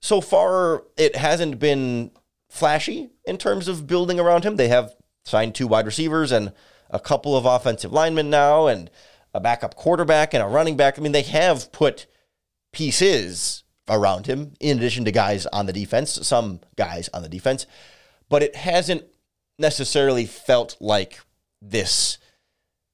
so 0.00 0.20
far, 0.20 0.84
it 0.96 1.16
hasn't 1.16 1.58
been 1.58 2.12
flashy 2.48 3.10
in 3.24 3.36
terms 3.36 3.66
of 3.66 3.88
building 3.88 4.20
around 4.20 4.44
him. 4.44 4.54
They 4.54 4.68
have 4.68 4.94
signed 5.24 5.56
two 5.56 5.66
wide 5.66 5.86
receivers 5.86 6.30
and 6.30 6.52
a 6.88 7.00
couple 7.00 7.36
of 7.36 7.44
offensive 7.44 7.92
linemen 7.92 8.30
now 8.30 8.68
and 8.68 8.88
a 9.34 9.40
backup 9.40 9.74
quarterback 9.74 10.32
and 10.32 10.42
a 10.42 10.46
running 10.46 10.76
back. 10.76 10.98
I 10.98 11.02
mean, 11.02 11.10
they 11.10 11.22
have 11.22 11.72
put 11.72 12.06
pieces 12.72 13.64
around 13.88 14.26
him, 14.26 14.52
in 14.60 14.78
addition 14.78 15.04
to 15.04 15.12
guys 15.12 15.46
on 15.46 15.66
the 15.66 15.72
defense, 15.72 16.18
some 16.26 16.60
guys 16.76 17.08
on 17.14 17.22
the 17.22 17.28
defense, 17.28 17.66
but 18.28 18.42
it 18.42 18.56
hasn't 18.56 19.04
necessarily 19.58 20.26
felt 20.26 20.76
like 20.80 21.20
this 21.62 22.18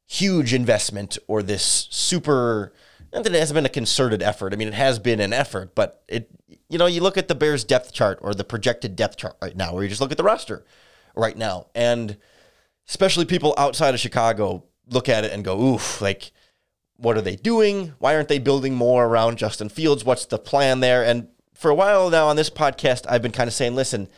huge 0.06 0.52
investment 0.52 1.18
or 1.26 1.42
this 1.42 1.88
super 1.90 2.72
not 3.12 3.24
that 3.24 3.34
it 3.34 3.38
hasn't 3.38 3.56
been 3.56 3.66
a 3.66 3.70
concerted 3.70 4.22
effort. 4.22 4.54
I 4.54 4.56
mean, 4.56 4.68
it 4.68 4.74
has 4.74 4.98
been 4.98 5.20
an 5.20 5.34
effort, 5.34 5.74
but 5.74 6.02
it 6.08 6.30
you 6.68 6.78
know, 6.78 6.86
you 6.86 7.02
look 7.02 7.18
at 7.18 7.28
the 7.28 7.34
Bears 7.34 7.64
depth 7.64 7.92
chart 7.92 8.18
or 8.22 8.34
the 8.34 8.44
projected 8.44 8.96
depth 8.96 9.16
chart 9.18 9.36
right 9.42 9.56
now, 9.56 9.72
or 9.72 9.82
you 9.82 9.88
just 9.88 10.00
look 10.00 10.10
at 10.10 10.16
the 10.16 10.24
roster 10.24 10.64
right 11.14 11.36
now, 11.36 11.66
and 11.74 12.16
especially 12.88 13.24
people 13.24 13.54
outside 13.58 13.94
of 13.94 14.00
Chicago 14.00 14.64
look 14.88 15.08
at 15.08 15.24
it 15.24 15.32
and 15.32 15.44
go, 15.44 15.60
oof, 15.60 16.00
like 16.00 16.32
what 16.96 17.16
are 17.16 17.22
they 17.22 17.36
doing? 17.36 17.94
Why 17.98 18.14
aren't 18.14 18.28
they 18.28 18.38
building 18.38 18.74
more 18.74 19.06
around 19.06 19.38
Justin 19.38 19.68
Fields? 19.68 20.04
What's 20.04 20.26
the 20.26 20.38
plan 20.38 20.80
there? 20.80 21.04
And 21.04 21.28
for 21.54 21.70
a 21.70 21.74
while 21.74 22.10
now 22.10 22.28
on 22.28 22.36
this 22.36 22.50
podcast, 22.50 23.06
I've 23.08 23.22
been 23.22 23.32
kind 23.32 23.48
of 23.48 23.54
saying, 23.54 23.74
listen, 23.74 24.08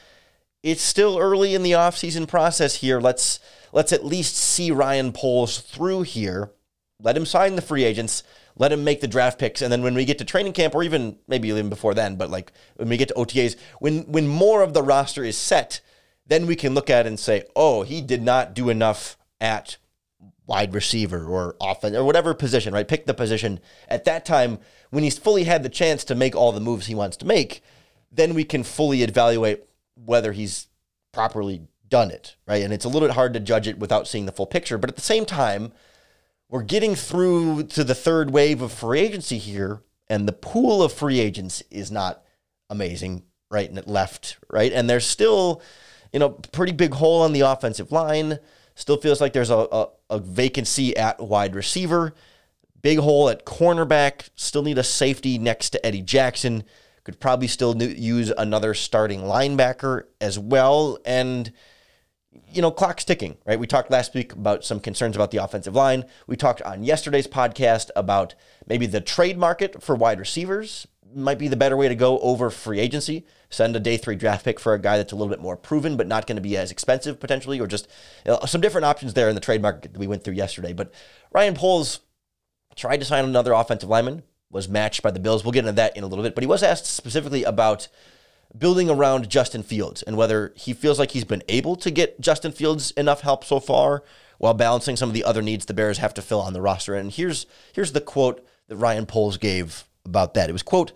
it's 0.63 0.83
still 0.83 1.19
early 1.19 1.55
in 1.55 1.63
the 1.63 1.73
offseason 1.73 2.27
process 2.27 2.77
here. 2.77 3.01
Let's 3.01 3.39
let's 3.73 3.93
at 3.93 4.05
least 4.05 4.37
see 4.37 4.71
Ryan 4.71 5.13
Poles 5.13 5.61
through 5.61 6.03
here. 6.03 6.53
Let 7.01 7.17
him 7.17 7.27
sign 7.27 7.55
the 7.55 7.63
free 7.63 7.85
agents. 7.85 8.23
Let 8.57 8.73
him 8.73 8.85
make 8.85 9.01
the 9.01 9.09
draft 9.09 9.39
picks, 9.39 9.61
and 9.63 9.73
then 9.73 9.83
when 9.83 9.95
we 9.95 10.05
get 10.05 10.19
to 10.19 10.25
training 10.25 10.53
camp, 10.53 10.77
or 10.77 10.85
even 10.85 11.19
maybe 11.27 11.49
even 11.49 11.69
before 11.69 11.93
then, 11.93 12.15
but 12.15 12.31
like 12.31 12.53
when 12.77 12.89
we 12.89 12.97
get 12.97 13.09
to 13.09 13.15
OTAs, 13.15 13.57
when 13.81 14.03
when 14.03 14.29
more 14.29 14.63
of 14.63 14.75
the 14.75 14.83
roster 14.83 15.25
is 15.25 15.37
set, 15.37 15.81
then 16.27 16.47
we 16.47 16.57
can 16.57 16.73
look 16.73 16.89
at 16.89 17.05
it 17.05 17.09
and 17.09 17.19
say, 17.19 17.45
oh, 17.57 17.83
he 17.83 18.01
did 18.01 18.23
not 18.23 18.55
do 18.55 18.71
enough 18.71 19.19
at 19.41 19.77
wide 20.47 20.75
receiver 20.75 21.27
or 21.27 21.57
offense 21.61 21.97
or 21.97 22.05
whatever 22.05 22.35
position, 22.35 22.75
right? 22.75 22.87
Pick 22.87 23.07
the 23.07 23.15
position 23.15 23.61
at 23.89 24.05
that 24.05 24.25
time 24.25 24.59
when 24.91 25.03
he's 25.03 25.19
fully 25.19 25.45
had 25.45 25.63
the 25.63 25.69
chance 25.69 26.05
to 26.05 26.15
make 26.15 26.37
all 26.37 26.53
the 26.53 26.61
moves 26.61 26.87
he 26.87 26.95
wants 26.95 27.17
to 27.19 27.27
make. 27.27 27.63
Then 28.13 28.35
we 28.35 28.45
can 28.45 28.63
fully 28.63 29.03
evaluate 29.03 29.65
whether 29.95 30.33
he's 30.33 30.69
properly 31.13 31.63
done 31.89 32.11
it, 32.11 32.37
right? 32.47 32.63
And 32.63 32.73
it's 32.73 32.85
a 32.85 32.89
little 32.89 33.09
bit 33.09 33.15
hard 33.15 33.33
to 33.35 33.41
judge 33.41 33.69
it 33.69 33.79
without 33.79 34.07
seeing 34.07 34.27
the 34.27 34.33
full 34.33 34.47
picture. 34.47 34.79
But 34.79 34.91
at 34.91 34.97
the 34.97 35.03
same 35.03 35.25
time, 35.25 35.73
we're 36.49 36.63
getting 36.63 36.95
through 36.95 37.65
to 37.65 37.85
the 37.85 37.95
third 37.95 38.31
wave 38.31 38.61
of 38.61 38.73
free 38.73 39.01
agency 39.01 39.39
here, 39.39 39.83
and 40.09 40.29
the 40.29 40.33
pool 40.33 40.83
of 40.83 40.93
free 40.93 41.21
agents 41.21 41.63
is 41.71 41.91
not 41.91 42.23
amazing, 42.69 43.23
right? 43.51 43.69
And 43.69 43.79
it 43.79 43.89
left, 43.89 44.39
right? 44.51 44.73
And 44.73 44.89
there's 44.89 45.07
still, 45.07 45.63
you 46.13 46.19
know, 46.19 46.31
pretty 46.31 46.73
big 46.73 46.95
hole 46.95 47.23
on 47.23 47.33
the 47.33 47.41
offensive 47.41 47.91
line. 47.91 48.39
Still 48.75 48.97
feels 48.97 49.21
like 49.21 49.33
there's 49.33 49.51
a, 49.51 49.67
a, 49.71 49.89
a 50.15 50.19
vacancy 50.19 50.97
at 50.97 51.21
wide 51.21 51.55
receiver. 51.55 52.15
Big 52.81 52.99
hole 52.99 53.29
at 53.29 53.45
cornerback. 53.45 54.29
Still 54.37 54.63
need 54.63 54.79
a 54.79 54.85
safety 54.85 55.39
next 55.39 55.71
to 55.71 55.85
Eddie 55.85 56.03
Jackson. 56.03 56.65
Could 57.03 57.21
probably 57.21 57.49
still 57.49 57.81
use 57.83 58.33
another 58.37 58.73
starting 58.73 59.21
linebacker 59.21 60.05
as 60.21 60.39
well. 60.39 60.99
And, 61.05 61.53
you 62.51 62.63
know, 62.63 62.71
clock's 62.71 63.05
ticking, 63.05 63.37
right? 63.45 63.59
We 63.59 63.67
talked 63.67 63.91
last 63.91 64.15
week 64.15 64.33
about 64.33 64.65
some 64.65 64.81
concerns 64.81 65.17
about 65.17 65.31
the 65.31 65.43
offensive 65.43 65.75
line. 65.75 66.05
We 66.27 66.37
talked 66.37 66.63
on 66.63 66.85
yesterday's 66.85 67.27
podcast 67.27 67.91
about 67.97 68.35
maybe 68.67 68.87
the 68.87 69.01
trade 69.01 69.37
market 69.37 69.83
for 69.83 69.95
wide 69.95 70.19
receivers 70.19 70.87
might 71.15 71.39
be 71.39 71.49
the 71.49 71.57
better 71.57 71.77
way 71.77 71.89
to 71.89 71.95
go 71.95 72.19
over 72.21 72.51
free 72.51 72.81
agency. 72.81 73.27
Send 73.51 73.77
a 73.77 73.81
day 73.81 73.97
three 73.97 74.17
draft 74.17 74.45
pick 74.45 74.59
for 74.59 74.75
a 74.75 74.79
guy 74.79 74.97
that's 74.97 75.13
a 75.13 75.17
little 75.17 75.31
bit 75.31 75.41
more 75.41 75.57
proven, 75.57 75.97
but 75.97 76.07
not 76.07 76.27
going 76.27 76.37
to 76.37 76.43
be 76.43 76.57
as 76.57 76.71
expensive 76.71 77.21
potentially, 77.21 77.61
or 77.61 77.67
just 77.67 77.89
you 78.25 78.33
know, 78.33 78.41
some 78.47 78.61
different 78.61 78.85
options 78.85 79.15
there 79.15 79.29
in 79.29 79.35
the 79.35 79.41
trade 79.41 79.63
market 79.63 79.93
that 79.93 79.99
we 79.99 80.07
went 80.07 80.25
through 80.25 80.35
yesterday. 80.35 80.73
But 80.73 80.93
Ryan 81.33 81.55
Poles 81.55 82.01
tried 82.77 82.99
to 82.99 83.05
sign 83.05 83.25
another 83.25 83.53
offensive 83.53 83.89
lineman 83.89 84.23
was 84.51 84.69
matched 84.69 85.03
by 85.03 85.11
the 85.11 85.21
Bills. 85.21 85.45
We'll 85.45 85.53
get 85.53 85.61
into 85.61 85.73
that 85.73 85.97
in 85.97 86.05
a 86.05 86.07
little 86.07 86.23
bit. 86.23 86.35
But 86.35 86.45
he 86.45 86.49
was 86.49 86.63
asked 86.63 86.87
specifically 86.87 87.43
about 87.45 87.89
building 88.57 88.89
around 88.89 89.29
Justin 89.29 89.63
Fields 89.63 90.03
and 90.03 90.17
whether 90.17 90.53
he 90.57 90.73
feels 90.73 90.99
like 90.99 91.11
he's 91.11 91.25
been 91.25 91.43
able 91.49 91.75
to 91.77 91.91
get 91.91 92.21
Justin 92.21 92.53
Fields 92.53 92.93
enough 92.93 93.23
help 93.23 93.45
so 93.45 93.59
far 93.59 94.05
while 94.39 94.55
balancing 94.55 94.97
some 94.97 95.09
of 95.09 95.15
the 95.15 95.25
other 95.25 95.43
needs 95.43 95.67
the 95.67 95.75
Bears 95.75 95.99
have 95.99 96.15
to 96.15 96.23
fill 96.23 96.41
on 96.41 96.53
the 96.53 96.61
roster. 96.61 96.95
And 96.95 97.11
here's 97.11 97.47
here's 97.73 97.93
the 97.93 98.01
quote 98.01 98.47
that 98.69 98.77
Ryan 98.77 99.07
Poles 99.07 99.37
gave 99.37 99.85
about 100.05 100.35
that. 100.35 100.49
It 100.49 100.53
was 100.53 100.63
quote, 100.63 100.93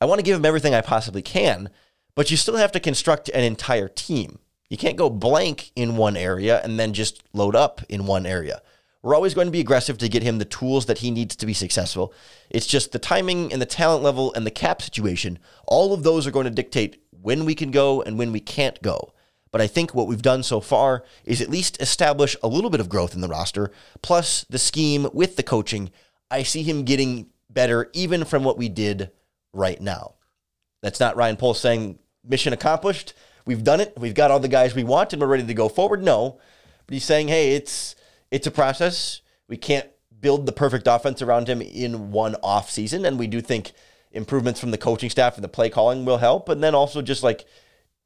I 0.00 0.06
want 0.06 0.18
to 0.18 0.24
give 0.24 0.36
him 0.36 0.46
everything 0.46 0.74
I 0.74 0.80
possibly 0.80 1.22
can, 1.22 1.70
but 2.14 2.30
you 2.30 2.36
still 2.36 2.56
have 2.56 2.72
to 2.72 2.80
construct 2.80 3.28
an 3.30 3.44
entire 3.44 3.88
team. 3.88 4.38
You 4.68 4.76
can't 4.76 4.96
go 4.96 5.10
blank 5.10 5.72
in 5.74 5.96
one 5.96 6.16
area 6.16 6.60
and 6.62 6.78
then 6.78 6.92
just 6.92 7.22
load 7.32 7.56
up 7.56 7.82
in 7.88 8.06
one 8.06 8.24
area. 8.24 8.62
We're 9.02 9.14
always 9.14 9.34
going 9.34 9.46
to 9.46 9.52
be 9.52 9.60
aggressive 9.60 9.98
to 9.98 10.08
get 10.08 10.22
him 10.22 10.38
the 10.38 10.44
tools 10.44 10.86
that 10.86 10.98
he 10.98 11.10
needs 11.10 11.34
to 11.36 11.46
be 11.46 11.54
successful. 11.54 12.12
It's 12.50 12.66
just 12.66 12.92
the 12.92 12.98
timing 12.98 13.52
and 13.52 13.60
the 13.60 13.66
talent 13.66 14.02
level 14.02 14.32
and 14.34 14.46
the 14.46 14.50
cap 14.50 14.82
situation. 14.82 15.38
All 15.66 15.94
of 15.94 16.02
those 16.02 16.26
are 16.26 16.30
going 16.30 16.44
to 16.44 16.50
dictate 16.50 17.02
when 17.10 17.44
we 17.44 17.54
can 17.54 17.70
go 17.70 18.02
and 18.02 18.18
when 18.18 18.30
we 18.30 18.40
can't 18.40 18.80
go. 18.82 19.14
But 19.52 19.60
I 19.60 19.66
think 19.66 19.94
what 19.94 20.06
we've 20.06 20.22
done 20.22 20.42
so 20.42 20.60
far 20.60 21.02
is 21.24 21.40
at 21.40 21.50
least 21.50 21.80
establish 21.80 22.36
a 22.42 22.48
little 22.48 22.70
bit 22.70 22.80
of 22.80 22.88
growth 22.88 23.14
in 23.14 23.20
the 23.20 23.28
roster, 23.28 23.72
plus 24.02 24.44
the 24.48 24.58
scheme 24.58 25.08
with 25.12 25.36
the 25.36 25.42
coaching. 25.42 25.90
I 26.30 26.42
see 26.42 26.62
him 26.62 26.84
getting 26.84 27.30
better 27.52 27.90
even 27.92 28.24
from 28.24 28.44
what 28.44 28.58
we 28.58 28.68
did 28.68 29.10
right 29.52 29.80
now. 29.80 30.14
That's 30.82 31.00
not 31.00 31.16
Ryan 31.16 31.36
Poles 31.36 31.60
saying 31.60 31.98
mission 32.24 32.52
accomplished. 32.52 33.12
We've 33.46 33.64
done 33.64 33.80
it. 33.80 33.94
We've 33.98 34.14
got 34.14 34.30
all 34.30 34.40
the 34.40 34.48
guys 34.48 34.74
we 34.74 34.84
want 34.84 35.12
and 35.12 35.20
we're 35.20 35.28
ready 35.28 35.46
to 35.46 35.54
go 35.54 35.68
forward. 35.68 36.02
No. 36.02 36.38
But 36.86 36.94
he's 36.94 37.04
saying, 37.04 37.28
hey, 37.28 37.54
it's 37.54 37.96
it's 38.30 38.46
a 38.46 38.50
process. 38.50 39.22
We 39.48 39.56
can't 39.56 39.88
build 40.20 40.46
the 40.46 40.52
perfect 40.52 40.86
offense 40.86 41.22
around 41.22 41.48
him 41.48 41.60
in 41.60 42.12
one 42.12 42.36
off 42.42 42.70
season. 42.70 43.04
And 43.04 43.18
we 43.18 43.26
do 43.26 43.40
think 43.40 43.72
improvements 44.12 44.60
from 44.60 44.70
the 44.70 44.78
coaching 44.78 45.10
staff 45.10 45.36
and 45.36 45.44
the 45.44 45.48
play 45.48 45.70
calling 45.70 46.04
will 46.04 46.18
help. 46.18 46.48
And 46.48 46.62
then 46.62 46.74
also 46.74 47.02
just 47.02 47.22
like 47.22 47.46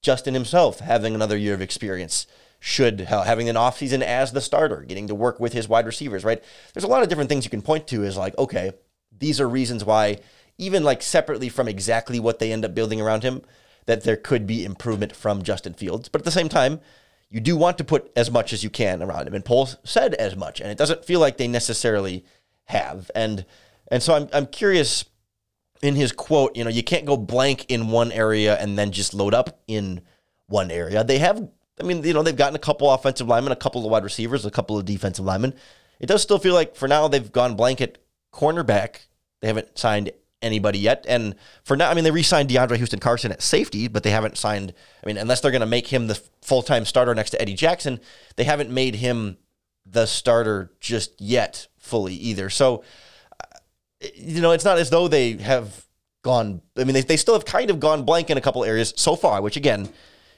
Justin 0.02 0.34
himself 0.34 0.80
having 0.80 1.14
another 1.14 1.36
year 1.36 1.54
of 1.54 1.62
experience 1.62 2.26
should 2.60 3.00
having 3.00 3.48
an 3.50 3.56
offseason 3.56 4.00
as 4.00 4.32
the 4.32 4.40
starter, 4.40 4.82
getting 4.82 5.08
to 5.08 5.14
work 5.14 5.38
with 5.38 5.52
his 5.52 5.68
wide 5.68 5.84
receivers, 5.84 6.24
right? 6.24 6.42
There's 6.72 6.84
a 6.84 6.88
lot 6.88 7.02
of 7.02 7.10
different 7.10 7.28
things 7.28 7.44
you 7.44 7.50
can 7.50 7.60
point 7.60 7.86
to 7.88 8.04
is 8.04 8.16
like, 8.16 8.36
okay, 8.38 8.72
these 9.18 9.40
are 9.40 9.48
reasons 9.48 9.84
why, 9.84 10.18
even 10.58 10.84
like 10.84 11.02
separately 11.02 11.48
from 11.48 11.68
exactly 11.68 12.20
what 12.20 12.38
they 12.38 12.52
end 12.52 12.64
up 12.64 12.74
building 12.74 13.00
around 13.00 13.22
him, 13.22 13.42
that 13.86 14.04
there 14.04 14.16
could 14.16 14.46
be 14.46 14.64
improvement 14.64 15.14
from 15.14 15.42
Justin 15.42 15.74
Fields. 15.74 16.08
But 16.08 16.20
at 16.20 16.24
the 16.24 16.30
same 16.30 16.48
time, 16.48 16.80
you 17.30 17.40
do 17.40 17.56
want 17.56 17.78
to 17.78 17.84
put 17.84 18.12
as 18.16 18.30
much 18.30 18.52
as 18.52 18.62
you 18.62 18.70
can 18.70 19.02
around 19.02 19.26
him. 19.26 19.34
And 19.34 19.44
Poles 19.44 19.76
said 19.84 20.14
as 20.14 20.36
much, 20.36 20.60
and 20.60 20.70
it 20.70 20.78
doesn't 20.78 21.04
feel 21.04 21.20
like 21.20 21.36
they 21.36 21.48
necessarily 21.48 22.24
have. 22.66 23.10
And 23.14 23.44
and 23.90 24.02
so 24.02 24.14
I'm 24.14 24.28
I'm 24.32 24.46
curious 24.46 25.04
in 25.82 25.96
his 25.96 26.12
quote, 26.12 26.56
you 26.56 26.64
know, 26.64 26.70
you 26.70 26.82
can't 26.82 27.04
go 27.04 27.16
blank 27.16 27.66
in 27.68 27.88
one 27.88 28.12
area 28.12 28.56
and 28.58 28.78
then 28.78 28.92
just 28.92 29.14
load 29.14 29.34
up 29.34 29.60
in 29.66 30.00
one 30.46 30.70
area. 30.70 31.04
They 31.04 31.18
have 31.18 31.48
I 31.80 31.82
mean, 31.82 32.04
you 32.04 32.14
know, 32.14 32.22
they've 32.22 32.36
gotten 32.36 32.54
a 32.54 32.60
couple 32.60 32.90
offensive 32.90 33.26
linemen, 33.26 33.52
a 33.52 33.56
couple 33.56 33.84
of 33.84 33.90
wide 33.90 34.04
receivers, 34.04 34.46
a 34.46 34.50
couple 34.50 34.78
of 34.78 34.84
defensive 34.84 35.24
linemen. 35.24 35.54
It 35.98 36.06
does 36.06 36.22
still 36.22 36.38
feel 36.38 36.54
like 36.54 36.76
for 36.76 36.86
now 36.86 37.08
they've 37.08 37.32
gone 37.32 37.56
blanket 37.56 38.03
cornerback. 38.34 39.06
They 39.40 39.48
haven't 39.48 39.78
signed 39.78 40.10
anybody 40.42 40.78
yet. 40.78 41.06
And 41.08 41.34
for 41.62 41.76
now, 41.76 41.90
I 41.90 41.94
mean, 41.94 42.04
they 42.04 42.10
re-signed 42.10 42.50
DeAndre 42.50 42.76
Houston 42.76 43.00
Carson 43.00 43.32
at 43.32 43.40
safety, 43.40 43.88
but 43.88 44.02
they 44.02 44.10
haven't 44.10 44.36
signed. 44.36 44.74
I 45.02 45.06
mean, 45.06 45.16
unless 45.16 45.40
they're 45.40 45.50
going 45.50 45.60
to 45.60 45.66
make 45.66 45.86
him 45.86 46.06
the 46.06 46.20
full-time 46.42 46.84
starter 46.84 47.14
next 47.14 47.30
to 47.30 47.40
Eddie 47.40 47.54
Jackson, 47.54 48.00
they 48.36 48.44
haven't 48.44 48.70
made 48.70 48.96
him 48.96 49.38
the 49.86 50.06
starter 50.06 50.72
just 50.80 51.20
yet 51.20 51.68
fully 51.78 52.14
either. 52.14 52.50
So, 52.50 52.84
uh, 53.40 53.58
you 54.14 54.40
know, 54.40 54.52
it's 54.52 54.64
not 54.64 54.78
as 54.78 54.90
though 54.90 55.08
they 55.08 55.32
have 55.34 55.86
gone. 56.22 56.62
I 56.76 56.84
mean, 56.84 56.94
they 56.94 57.02
they 57.02 57.16
still 57.16 57.34
have 57.34 57.44
kind 57.44 57.70
of 57.70 57.80
gone 57.80 58.04
blank 58.04 58.30
in 58.30 58.38
a 58.38 58.40
couple 58.40 58.64
areas 58.64 58.92
so 58.96 59.16
far. 59.16 59.40
Which 59.40 59.56
again. 59.56 59.88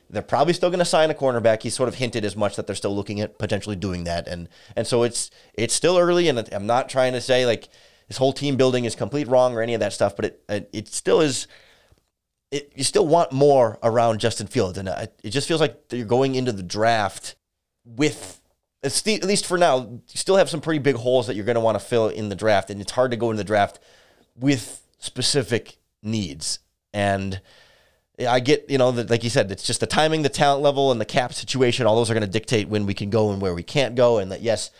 They're 0.08 0.22
probably 0.22 0.52
still 0.54 0.70
going 0.70 0.78
to 0.78 0.84
sign 0.84 1.10
a 1.10 1.14
cornerback. 1.14 1.62
He 1.62 1.70
sort 1.70 1.88
of 1.88 1.96
hinted 1.96 2.24
as 2.24 2.36
much 2.36 2.56
that 2.56 2.66
they're 2.66 2.76
still 2.76 2.94
looking 2.94 3.20
at 3.20 3.38
potentially 3.38 3.76
doing 3.76 4.04
that, 4.04 4.28
and 4.28 4.48
and 4.76 4.86
so 4.86 5.02
it's 5.02 5.30
it's 5.54 5.74
still 5.74 5.98
early, 5.98 6.28
and 6.28 6.48
I'm 6.52 6.66
not 6.66 6.88
trying 6.88 7.12
to 7.12 7.20
say 7.20 7.46
like 7.46 7.68
this 8.08 8.18
whole 8.18 8.32
team 8.32 8.56
building 8.56 8.84
is 8.84 8.94
complete 8.94 9.26
wrong 9.28 9.54
or 9.54 9.62
any 9.62 9.74
of 9.74 9.80
that 9.80 9.92
stuff, 9.92 10.14
but 10.14 10.24
it 10.26 10.42
it, 10.48 10.70
it 10.72 10.88
still 10.88 11.20
is. 11.20 11.46
It, 12.52 12.72
you 12.76 12.84
still 12.84 13.06
want 13.06 13.32
more 13.32 13.76
around 13.82 14.20
Justin 14.20 14.46
Fields, 14.46 14.78
and 14.78 14.88
it 14.88 15.30
just 15.30 15.48
feels 15.48 15.60
like 15.60 15.76
you're 15.90 16.06
going 16.06 16.36
into 16.36 16.52
the 16.52 16.62
draft 16.62 17.34
with 17.84 18.40
at 18.84 19.24
least 19.24 19.46
for 19.46 19.58
now. 19.58 19.78
You 19.78 20.00
still 20.06 20.36
have 20.36 20.48
some 20.48 20.60
pretty 20.60 20.78
big 20.78 20.96
holes 20.96 21.26
that 21.26 21.34
you're 21.34 21.44
going 21.44 21.56
to 21.56 21.60
want 21.60 21.78
to 21.78 21.84
fill 21.84 22.08
in 22.08 22.28
the 22.28 22.36
draft, 22.36 22.70
and 22.70 22.80
it's 22.80 22.92
hard 22.92 23.10
to 23.10 23.16
go 23.16 23.30
into 23.30 23.38
the 23.38 23.44
draft 23.44 23.80
with 24.36 24.82
specific 24.98 25.78
needs. 26.02 26.60
And 26.92 27.40
I 28.18 28.40
get, 28.40 28.70
you 28.70 28.78
know, 28.78 28.92
the, 28.92 29.04
like 29.04 29.24
you 29.24 29.30
said, 29.30 29.50
it's 29.50 29.62
just 29.62 29.80
the 29.80 29.86
timing, 29.86 30.22
the 30.22 30.28
talent 30.28 30.62
level, 30.62 30.90
and 30.90 31.00
the 31.00 31.04
cap 31.04 31.34
situation. 31.34 31.86
All 31.86 31.96
those 31.96 32.10
are 32.10 32.14
going 32.14 32.22
to 32.22 32.30
dictate 32.30 32.68
when 32.68 32.86
we 32.86 32.94
can 32.94 33.10
go 33.10 33.30
and 33.30 33.42
where 33.42 33.54
we 33.54 33.62
can't 33.62 33.94
go. 33.94 34.18
And 34.18 34.32
that, 34.32 34.40
yes, 34.40 34.70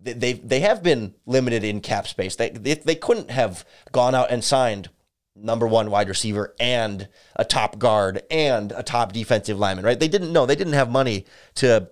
they 0.00 0.34
they 0.34 0.60
have 0.60 0.82
been 0.82 1.14
limited 1.26 1.64
in 1.64 1.80
cap 1.80 2.06
space. 2.06 2.36
They, 2.36 2.50
they 2.50 2.74
they 2.74 2.94
couldn't 2.94 3.30
have 3.30 3.64
gone 3.90 4.14
out 4.14 4.30
and 4.30 4.44
signed 4.44 4.90
number 5.34 5.66
one 5.66 5.90
wide 5.90 6.08
receiver 6.08 6.54
and 6.60 7.08
a 7.34 7.44
top 7.44 7.78
guard 7.78 8.22
and 8.30 8.72
a 8.72 8.82
top 8.82 9.12
defensive 9.12 9.58
lineman, 9.58 9.84
right? 9.84 9.98
They 9.98 10.08
didn't 10.08 10.32
know 10.32 10.46
they 10.46 10.56
didn't 10.56 10.72
have 10.74 10.90
money 10.90 11.26
to 11.56 11.90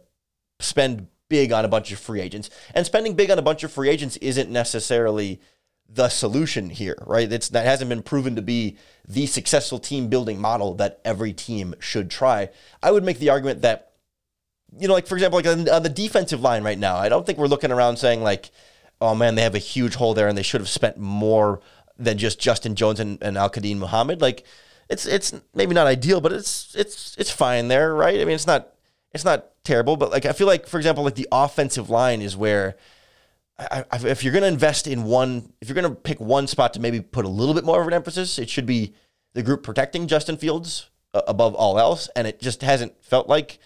spend 0.60 1.08
big 1.28 1.52
on 1.52 1.64
a 1.64 1.68
bunch 1.68 1.92
of 1.92 1.98
free 1.98 2.20
agents. 2.20 2.50
And 2.74 2.86
spending 2.86 3.14
big 3.14 3.30
on 3.30 3.38
a 3.38 3.42
bunch 3.42 3.64
of 3.64 3.72
free 3.72 3.88
agents 3.88 4.16
isn't 4.18 4.50
necessarily 4.50 5.40
the 5.94 6.08
solution 6.08 6.70
here, 6.70 6.96
right? 7.06 7.30
It's 7.32 7.48
that 7.50 7.64
hasn't 7.64 7.88
been 7.88 8.02
proven 8.02 8.36
to 8.36 8.42
be 8.42 8.76
the 9.06 9.26
successful 9.26 9.78
team 9.78 10.08
building 10.08 10.40
model 10.40 10.74
that 10.74 11.00
every 11.04 11.32
team 11.32 11.74
should 11.78 12.10
try. 12.10 12.50
I 12.82 12.90
would 12.90 13.04
make 13.04 13.18
the 13.18 13.30
argument 13.30 13.62
that 13.62 13.92
you 14.76 14.88
know, 14.88 14.94
like 14.94 15.06
for 15.06 15.14
example, 15.14 15.38
like 15.38 15.46
on, 15.46 15.68
on 15.68 15.82
the 15.82 15.88
defensive 15.88 16.40
line 16.40 16.64
right 16.64 16.78
now, 16.78 16.96
I 16.96 17.08
don't 17.08 17.24
think 17.24 17.38
we're 17.38 17.46
looking 17.46 17.70
around 17.70 17.96
saying 17.96 18.22
like, 18.22 18.50
oh 19.00 19.14
man, 19.14 19.36
they 19.36 19.42
have 19.42 19.54
a 19.54 19.60
huge 19.60 19.94
hole 19.94 20.14
there 20.14 20.28
and 20.28 20.36
they 20.36 20.42
should 20.42 20.60
have 20.60 20.68
spent 20.68 20.98
more 20.98 21.60
than 21.96 22.18
just 22.18 22.40
Justin 22.40 22.74
Jones 22.74 22.98
and, 22.98 23.22
and 23.22 23.38
Al 23.38 23.50
Quadin 23.50 23.78
Muhammad. 23.78 24.20
Like 24.20 24.44
it's 24.90 25.06
it's 25.06 25.32
maybe 25.54 25.74
not 25.74 25.86
ideal, 25.86 26.20
but 26.20 26.32
it's 26.32 26.74
it's 26.74 27.14
it's 27.18 27.30
fine 27.30 27.68
there, 27.68 27.94
right? 27.94 28.20
I 28.20 28.24
mean, 28.24 28.34
it's 28.34 28.46
not 28.46 28.70
it's 29.12 29.24
not 29.24 29.46
terrible, 29.62 29.96
but 29.96 30.10
like 30.10 30.26
I 30.26 30.32
feel 30.32 30.46
like, 30.46 30.66
for 30.66 30.76
example, 30.78 31.04
like 31.04 31.14
the 31.14 31.28
offensive 31.30 31.88
line 31.88 32.20
is 32.20 32.36
where 32.36 32.76
I, 33.56 33.84
if 33.92 34.24
you're 34.24 34.32
going 34.32 34.42
to 34.42 34.48
invest 34.48 34.86
in 34.86 35.04
one, 35.04 35.52
if 35.60 35.68
you're 35.68 35.80
going 35.80 35.88
to 35.88 35.94
pick 35.94 36.20
one 36.20 36.46
spot 36.46 36.74
to 36.74 36.80
maybe 36.80 37.00
put 37.00 37.24
a 37.24 37.28
little 37.28 37.54
bit 37.54 37.64
more 37.64 37.80
of 37.80 37.86
an 37.86 37.94
emphasis, 37.94 38.38
it 38.38 38.50
should 38.50 38.66
be 38.66 38.94
the 39.32 39.42
group 39.42 39.62
protecting 39.62 40.08
Justin 40.08 40.36
Fields 40.36 40.90
uh, 41.12 41.22
above 41.28 41.54
all 41.54 41.78
else, 41.78 42.08
and 42.16 42.26
it 42.26 42.40
just 42.40 42.62
hasn't 42.62 43.04
felt 43.04 43.28
like 43.28 43.60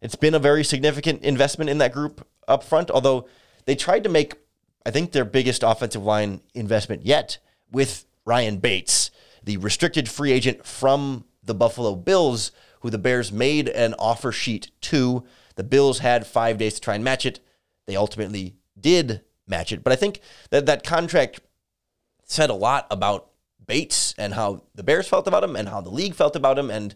it's 0.00 0.16
been 0.16 0.34
a 0.34 0.40
very 0.40 0.64
significant 0.64 1.22
investment 1.22 1.70
in 1.70 1.78
that 1.78 1.92
group 1.92 2.26
up 2.48 2.64
front. 2.64 2.90
Although 2.90 3.28
they 3.64 3.76
tried 3.76 4.02
to 4.04 4.08
make, 4.08 4.34
I 4.84 4.90
think, 4.90 5.12
their 5.12 5.24
biggest 5.24 5.62
offensive 5.62 6.02
line 6.02 6.40
investment 6.54 7.06
yet 7.06 7.38
with 7.70 8.06
Ryan 8.24 8.58
Bates, 8.58 9.12
the 9.44 9.56
restricted 9.58 10.08
free 10.08 10.32
agent 10.32 10.66
from 10.66 11.24
the 11.44 11.54
Buffalo 11.54 11.94
Bills, 11.94 12.50
who 12.80 12.90
the 12.90 12.98
Bears 12.98 13.30
made 13.30 13.68
an 13.68 13.94
offer 13.98 14.32
sheet 14.32 14.70
to. 14.82 15.24
The 15.54 15.64
Bills 15.64 16.00
had 16.00 16.26
five 16.26 16.58
days 16.58 16.74
to 16.74 16.80
try 16.80 16.96
and 16.96 17.04
match 17.04 17.24
it. 17.24 17.40
They 17.86 17.96
ultimately 17.96 18.56
did 18.78 19.22
match 19.48 19.72
it. 19.72 19.82
But 19.82 19.92
I 19.92 19.96
think 19.96 20.20
that 20.50 20.66
that 20.66 20.84
contract 20.84 21.40
said 22.24 22.50
a 22.50 22.54
lot 22.54 22.86
about 22.90 23.30
Bates 23.66 24.14
and 24.18 24.34
how 24.34 24.62
the 24.74 24.82
Bears 24.82 25.08
felt 25.08 25.26
about 25.26 25.44
him 25.44 25.56
and 25.56 25.68
how 25.68 25.80
the 25.80 25.90
league 25.90 26.14
felt 26.14 26.36
about 26.36 26.58
him 26.58 26.70
and 26.70 26.94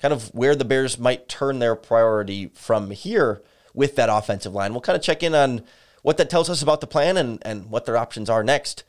kind 0.00 0.12
of 0.12 0.34
where 0.34 0.54
the 0.54 0.64
Bears 0.64 0.98
might 0.98 1.28
turn 1.28 1.58
their 1.58 1.76
priority 1.76 2.48
from 2.54 2.90
here 2.90 3.42
with 3.74 3.96
that 3.96 4.08
offensive 4.08 4.54
line. 4.54 4.72
We'll 4.72 4.80
kind 4.80 4.96
of 4.96 5.02
check 5.02 5.22
in 5.22 5.34
on 5.34 5.62
what 6.02 6.16
that 6.16 6.30
tells 6.30 6.48
us 6.48 6.62
about 6.62 6.80
the 6.80 6.86
plan 6.86 7.16
and, 7.16 7.38
and 7.42 7.70
what 7.70 7.84
their 7.84 7.96
options 7.96 8.30
are 8.30 8.42
next. 8.42 8.84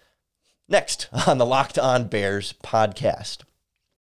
Next 0.70 1.10
on 1.28 1.38
the 1.38 1.46
Locked 1.46 1.78
On 1.78 2.08
Bears 2.08 2.54
podcast. 2.64 3.40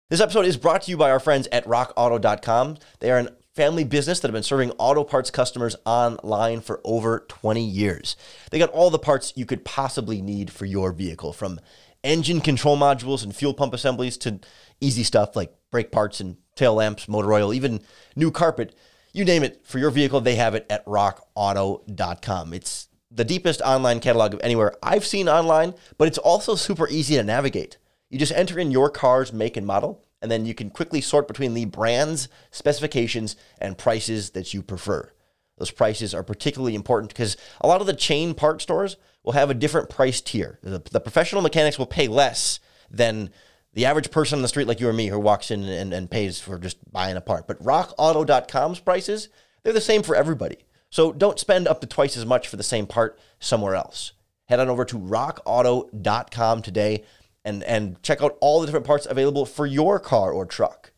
This 0.08 0.20
episode 0.20 0.46
is 0.46 0.56
brought 0.56 0.82
to 0.82 0.90
you 0.90 0.96
by 0.96 1.10
our 1.10 1.20
friends 1.20 1.46
at 1.52 1.64
rockauto.com. 1.64 2.78
They 2.98 3.10
are 3.12 3.18
an 3.18 3.28
family 3.60 3.84
business 3.84 4.20
that 4.20 4.28
have 4.28 4.32
been 4.32 4.42
serving 4.42 4.70
auto 4.78 5.04
parts 5.04 5.30
customers 5.30 5.76
online 5.84 6.62
for 6.62 6.80
over 6.82 7.26
20 7.28 7.62
years. 7.62 8.16
They 8.50 8.58
got 8.58 8.70
all 8.70 8.88
the 8.88 8.98
parts 8.98 9.34
you 9.36 9.44
could 9.44 9.66
possibly 9.66 10.22
need 10.22 10.50
for 10.50 10.64
your 10.64 10.92
vehicle 10.92 11.34
from 11.34 11.60
engine 12.02 12.40
control 12.40 12.78
modules 12.78 13.22
and 13.22 13.36
fuel 13.36 13.52
pump 13.52 13.74
assemblies 13.74 14.16
to 14.16 14.40
easy 14.80 15.02
stuff 15.02 15.36
like 15.36 15.54
brake 15.70 15.92
parts 15.92 16.20
and 16.20 16.38
tail 16.56 16.72
lamps, 16.72 17.06
motor 17.06 17.34
oil, 17.34 17.52
even 17.52 17.82
new 18.16 18.30
carpet. 18.30 18.74
You 19.12 19.26
name 19.26 19.42
it, 19.42 19.60
for 19.66 19.78
your 19.78 19.90
vehicle, 19.90 20.22
they 20.22 20.36
have 20.36 20.54
it 20.54 20.64
at 20.70 20.82
rockauto.com. 20.86 22.54
It's 22.54 22.88
the 23.10 23.26
deepest 23.26 23.60
online 23.60 24.00
catalog 24.00 24.32
of 24.32 24.40
anywhere 24.42 24.72
I've 24.82 25.04
seen 25.04 25.28
online, 25.28 25.74
but 25.98 26.08
it's 26.08 26.16
also 26.16 26.54
super 26.54 26.88
easy 26.88 27.16
to 27.16 27.22
navigate. 27.22 27.76
You 28.08 28.18
just 28.18 28.32
enter 28.32 28.58
in 28.58 28.70
your 28.70 28.88
car's 28.88 29.34
make 29.34 29.58
and 29.58 29.66
model, 29.66 30.02
and 30.22 30.30
then 30.30 30.44
you 30.44 30.54
can 30.54 30.70
quickly 30.70 31.00
sort 31.00 31.28
between 31.28 31.54
the 31.54 31.64
brands, 31.64 32.28
specifications, 32.50 33.36
and 33.60 33.78
prices 33.78 34.30
that 34.30 34.52
you 34.52 34.62
prefer. 34.62 35.12
Those 35.58 35.70
prices 35.70 36.14
are 36.14 36.22
particularly 36.22 36.74
important 36.74 37.10
because 37.10 37.36
a 37.60 37.66
lot 37.66 37.80
of 37.80 37.86
the 37.86 37.94
chain 37.94 38.34
part 38.34 38.62
stores 38.62 38.96
will 39.22 39.32
have 39.32 39.50
a 39.50 39.54
different 39.54 39.90
price 39.90 40.20
tier. 40.20 40.58
The, 40.62 40.82
the, 40.90 41.00
professional 41.00 41.42
mechanics 41.42 41.78
will 41.78 41.86
pay 41.86 42.08
less 42.08 42.60
than 42.90 43.30
the 43.74 43.84
average 43.84 44.10
person 44.10 44.38
on 44.38 44.42
the 44.42 44.48
street 44.48 44.66
like 44.66 44.80
you 44.80 44.88
or 44.88 44.92
me 44.92 45.08
who 45.08 45.18
walks 45.18 45.50
in 45.50 45.62
and, 45.64 45.92
and 45.92 46.10
pays 46.10 46.40
for 46.40 46.58
just 46.58 46.78
buying 46.90 47.16
a 47.16 47.20
part. 47.20 47.46
But 47.46 47.62
rockauto.com's 47.62 48.80
prices, 48.80 49.28
they're 49.62 49.74
the 49.74 49.80
same 49.80 50.02
for 50.02 50.16
everybody. 50.16 50.64
So 50.88 51.12
don't 51.12 51.38
spend 51.38 51.68
up 51.68 51.80
to 51.82 51.86
twice 51.86 52.16
as 52.16 52.26
much 52.26 52.48
for 52.48 52.56
the 52.56 52.62
same 52.62 52.86
part 52.86 53.18
somewhere 53.38 53.74
else. 53.74 54.12
Head 54.46 54.60
on 54.60 54.68
over 54.68 54.84
to 54.86 54.98
rockauto.com 54.98 56.62
today 56.62 57.04
and, 57.44 57.62
and 57.64 58.02
check 58.02 58.22
out 58.22 58.36
all 58.40 58.60
the 58.60 58.66
different 58.66 58.86
parts 58.86 59.06
available 59.06 59.46
for 59.46 59.66
your 59.66 59.98
car 59.98 60.32
or 60.32 60.44
truck. 60.46 60.92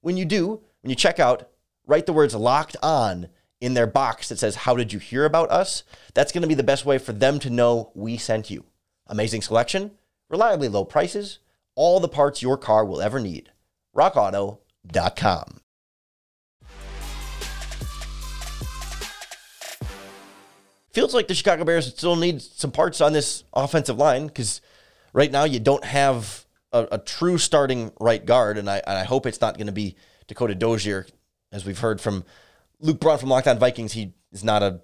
When 0.00 0.16
you 0.16 0.24
do, 0.24 0.62
when 0.82 0.90
you 0.90 0.96
check 0.96 1.20
out, 1.20 1.48
write 1.86 2.06
the 2.06 2.12
words 2.12 2.34
locked 2.34 2.76
on 2.82 3.28
in 3.60 3.74
their 3.74 3.86
box 3.86 4.28
that 4.28 4.38
says, 4.38 4.56
How 4.56 4.74
did 4.74 4.92
you 4.92 4.98
hear 4.98 5.24
about 5.24 5.50
us? 5.50 5.84
That's 6.14 6.32
going 6.32 6.42
to 6.42 6.48
be 6.48 6.54
the 6.54 6.62
best 6.62 6.84
way 6.84 6.98
for 6.98 7.12
them 7.12 7.38
to 7.40 7.50
know 7.50 7.92
we 7.94 8.16
sent 8.16 8.50
you. 8.50 8.64
Amazing 9.06 9.42
selection, 9.42 9.92
reliably 10.28 10.68
low 10.68 10.84
prices, 10.84 11.38
all 11.74 12.00
the 12.00 12.08
parts 12.08 12.42
your 12.42 12.56
car 12.56 12.84
will 12.84 13.00
ever 13.00 13.20
need. 13.20 13.52
RockAuto.com. 13.96 15.60
Feels 20.92 21.14
like 21.14 21.26
the 21.26 21.34
Chicago 21.34 21.64
Bears 21.64 21.86
still 21.86 22.16
need 22.16 22.42
some 22.42 22.70
parts 22.70 23.00
on 23.00 23.14
this 23.14 23.44
offensive 23.54 23.96
line 23.96 24.26
because 24.26 24.60
right 25.12 25.30
now 25.30 25.44
you 25.44 25.60
don't 25.60 25.84
have 25.84 26.46
a, 26.72 26.88
a 26.92 26.98
true 26.98 27.38
starting 27.38 27.92
right 28.00 28.24
guard, 28.24 28.58
and 28.58 28.68
I, 28.68 28.82
and 28.86 28.98
I 28.98 29.04
hope 29.04 29.26
it's 29.26 29.40
not 29.40 29.56
going 29.56 29.66
to 29.66 29.72
be 29.72 29.96
Dakota 30.26 30.54
Dozier, 30.54 31.06
as 31.50 31.64
we've 31.64 31.78
heard 31.78 32.00
from 32.00 32.24
Luke 32.80 33.00
Braun 33.00 33.18
from 33.18 33.28
Locked 33.28 33.48
On 33.48 33.58
Vikings. 33.58 33.92
He 33.92 34.14
is 34.32 34.42
not 34.42 34.62
a 34.62 34.80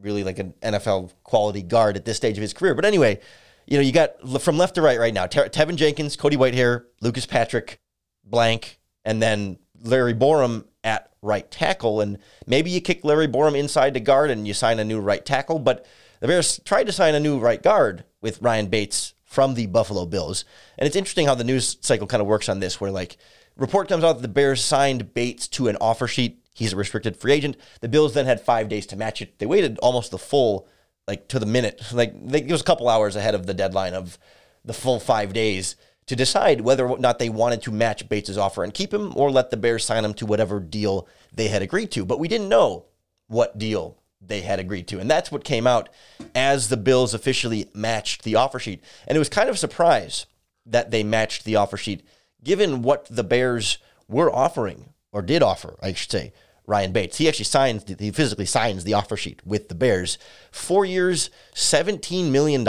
really 0.00 0.24
like 0.24 0.38
an 0.38 0.54
NFL 0.62 1.12
quality 1.24 1.62
guard 1.62 1.96
at 1.96 2.04
this 2.04 2.16
stage 2.16 2.38
of 2.38 2.42
his 2.42 2.52
career. 2.52 2.74
But 2.74 2.84
anyway, 2.84 3.20
you 3.66 3.76
know, 3.76 3.82
you 3.82 3.92
got 3.92 4.40
from 4.40 4.56
left 4.56 4.76
to 4.76 4.82
right 4.82 4.98
right 4.98 5.14
now: 5.14 5.26
Te- 5.26 5.40
Teven 5.40 5.76
Jenkins, 5.76 6.16
Cody 6.16 6.36
Whitehair, 6.36 6.84
Lucas 7.00 7.26
Patrick, 7.26 7.80
blank, 8.24 8.80
and 9.04 9.22
then 9.22 9.58
Larry 9.82 10.14
Borom 10.14 10.64
at 10.82 11.10
right 11.22 11.50
tackle. 11.50 12.00
And 12.00 12.18
maybe 12.46 12.70
you 12.70 12.80
kick 12.80 13.04
Larry 13.04 13.28
Borom 13.28 13.58
inside 13.58 13.94
to 13.94 14.00
guard 14.00 14.30
and 14.30 14.46
you 14.46 14.54
sign 14.54 14.78
a 14.78 14.84
new 14.84 15.00
right 15.00 15.24
tackle. 15.24 15.58
But 15.58 15.86
the 16.20 16.28
Bears 16.28 16.60
tried 16.64 16.84
to 16.84 16.92
sign 16.92 17.14
a 17.14 17.20
new 17.20 17.38
right 17.38 17.62
guard 17.62 18.04
with 18.20 18.40
Ryan 18.40 18.66
Bates 18.66 19.14
from 19.28 19.54
the 19.54 19.66
Buffalo 19.66 20.06
Bills. 20.06 20.44
And 20.78 20.86
it's 20.86 20.96
interesting 20.96 21.26
how 21.26 21.34
the 21.34 21.44
news 21.44 21.76
cycle 21.82 22.06
kind 22.06 22.22
of 22.22 22.26
works 22.26 22.48
on 22.48 22.60
this, 22.60 22.80
where 22.80 22.90
like 22.90 23.18
report 23.56 23.88
comes 23.88 24.02
out 24.02 24.14
that 24.14 24.22
the 24.22 24.28
Bears 24.28 24.64
signed 24.64 25.12
Bates 25.12 25.46
to 25.48 25.68
an 25.68 25.76
offer 25.80 26.08
sheet. 26.08 26.42
He's 26.54 26.72
a 26.72 26.76
restricted 26.76 27.16
free 27.16 27.34
agent. 27.34 27.56
The 27.82 27.88
Bills 27.88 28.14
then 28.14 28.24
had 28.24 28.40
five 28.40 28.70
days 28.70 28.86
to 28.86 28.96
match 28.96 29.20
it. 29.20 29.38
They 29.38 29.46
waited 29.46 29.78
almost 29.78 30.10
the 30.10 30.18
full, 30.18 30.66
like 31.06 31.28
to 31.28 31.38
the 31.38 31.46
minute, 31.46 31.80
like 31.92 32.14
it 32.14 32.50
was 32.50 32.62
a 32.62 32.64
couple 32.64 32.88
hours 32.88 33.16
ahead 33.16 33.34
of 33.34 33.46
the 33.46 33.54
deadline 33.54 33.92
of 33.92 34.18
the 34.64 34.72
full 34.72 34.98
five 34.98 35.34
days 35.34 35.76
to 36.06 36.16
decide 36.16 36.62
whether 36.62 36.88
or 36.88 36.98
not 36.98 37.18
they 37.18 37.28
wanted 37.28 37.60
to 37.62 37.70
match 37.70 38.08
Bates' 38.08 38.38
offer 38.38 38.64
and 38.64 38.72
keep 38.72 38.94
him 38.94 39.12
or 39.14 39.30
let 39.30 39.50
the 39.50 39.58
Bears 39.58 39.84
sign 39.84 40.06
him 40.06 40.14
to 40.14 40.24
whatever 40.24 40.58
deal 40.58 41.06
they 41.34 41.48
had 41.48 41.60
agreed 41.60 41.90
to. 41.92 42.06
But 42.06 42.18
we 42.18 42.28
didn't 42.28 42.48
know 42.48 42.86
what 43.26 43.58
deal 43.58 43.98
they 44.20 44.40
had 44.40 44.58
agreed 44.58 44.88
to. 44.88 44.98
And 44.98 45.10
that's 45.10 45.30
what 45.30 45.44
came 45.44 45.66
out 45.66 45.88
as 46.34 46.68
the 46.68 46.76
Bills 46.76 47.14
officially 47.14 47.70
matched 47.74 48.24
the 48.24 48.36
offer 48.36 48.58
sheet. 48.58 48.82
And 49.06 49.16
it 49.16 49.18
was 49.18 49.28
kind 49.28 49.48
of 49.48 49.54
a 49.54 49.58
surprise 49.58 50.26
that 50.66 50.90
they 50.90 51.02
matched 51.02 51.44
the 51.44 51.56
offer 51.56 51.76
sheet, 51.76 52.02
given 52.42 52.82
what 52.82 53.06
the 53.10 53.24
Bears 53.24 53.78
were 54.08 54.34
offering, 54.34 54.92
or 55.12 55.22
did 55.22 55.42
offer, 55.42 55.78
I 55.82 55.92
should 55.92 56.10
say, 56.10 56.32
Ryan 56.66 56.92
Bates. 56.92 57.16
He 57.16 57.28
actually 57.28 57.46
signs, 57.46 57.84
he 57.98 58.10
physically 58.10 58.44
signs 58.44 58.84
the 58.84 58.94
offer 58.94 59.16
sheet 59.16 59.40
with 59.46 59.68
the 59.68 59.74
Bears. 59.74 60.18
Four 60.50 60.84
years, 60.84 61.30
$17 61.54 62.30
million, 62.30 62.62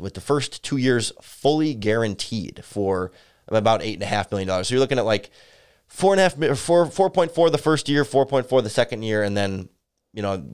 with 0.00 0.14
the 0.14 0.20
first 0.20 0.64
two 0.64 0.76
years 0.76 1.12
fully 1.22 1.74
guaranteed 1.74 2.64
for 2.64 3.12
about 3.46 3.80
$8.5 3.80 4.30
million. 4.32 4.64
So 4.64 4.74
you're 4.74 4.80
looking 4.80 4.98
at 4.98 5.04
like 5.04 5.30
four 5.86 6.12
and 6.12 6.20
a 6.20 6.22
half, 6.24 6.58
four, 6.58 6.86
4.4 6.86 7.52
the 7.52 7.58
first 7.58 7.88
year, 7.88 8.04
4.4 8.04 8.62
the 8.62 8.70
second 8.70 9.02
year, 9.02 9.22
and 9.22 9.36
then, 9.36 9.68
you 10.12 10.22
know, 10.22 10.44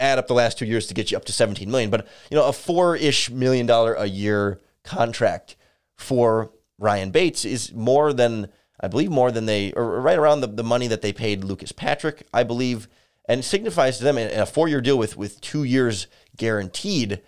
add 0.00 0.18
up 0.18 0.26
the 0.26 0.34
last 0.34 0.58
two 0.58 0.66
years 0.66 0.86
to 0.86 0.94
get 0.94 1.10
you 1.10 1.16
up 1.16 1.24
to 1.26 1.32
17 1.32 1.70
million. 1.70 1.90
But 1.90 2.08
you 2.30 2.36
know, 2.36 2.46
a 2.46 2.52
four-ish 2.52 3.30
million 3.30 3.66
dollar 3.66 3.94
a 3.94 4.06
year 4.06 4.60
contract 4.82 5.56
for 5.96 6.50
Ryan 6.78 7.10
Bates 7.10 7.44
is 7.44 7.72
more 7.72 8.12
than 8.12 8.48
I 8.80 8.88
believe 8.88 9.10
more 9.10 9.30
than 9.30 9.46
they 9.46 9.72
or 9.72 10.00
right 10.00 10.18
around 10.18 10.40
the, 10.40 10.46
the 10.48 10.64
money 10.64 10.86
that 10.88 11.02
they 11.02 11.12
paid 11.12 11.44
Lucas 11.44 11.70
Patrick, 11.70 12.26
I 12.32 12.42
believe, 12.42 12.88
and 13.28 13.44
signifies 13.44 13.98
to 13.98 14.04
them 14.04 14.16
a 14.16 14.46
four-year 14.46 14.80
deal 14.80 14.98
with 14.98 15.16
with 15.16 15.40
two 15.40 15.64
years 15.64 16.06
guaranteed. 16.36 17.20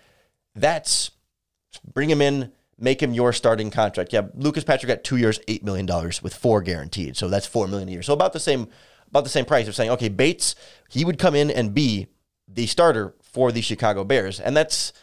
That's 0.55 1.11
bring 1.93 2.09
him 2.09 2.21
in, 2.21 2.51
make 2.79 3.01
him 3.01 3.13
your 3.13 3.33
starting 3.33 3.69
contract. 3.69 4.11
Yeah, 4.13 4.27
Lucas 4.33 4.63
Patrick 4.63 4.87
got 4.87 5.03
two 5.03 5.17
years, 5.17 5.39
eight 5.47 5.63
million 5.63 5.85
dollars 5.85 6.23
with 6.23 6.33
four 6.33 6.61
guaranteed, 6.61 7.15
so 7.15 7.27
that's 7.29 7.45
four 7.45 7.67
million 7.67 7.87
a 7.89 7.91
year. 7.91 8.01
So 8.01 8.13
about 8.13 8.33
the 8.33 8.39
same 8.39 8.67
about 9.09 9.23
the 9.23 9.29
same 9.29 9.45
price 9.45 9.67
of 9.67 9.75
saying, 9.75 9.91
okay, 9.91 10.09
Bates, 10.09 10.55
he 10.89 11.05
would 11.05 11.19
come 11.19 11.35
in 11.35 11.51
and 11.51 11.71
be 11.71 12.07
the 12.53 12.67
starter 12.67 13.15
for 13.21 13.51
the 13.51 13.61
Chicago 13.61 14.03
Bears. 14.03 14.39
And 14.39 14.55
that's 14.55 14.93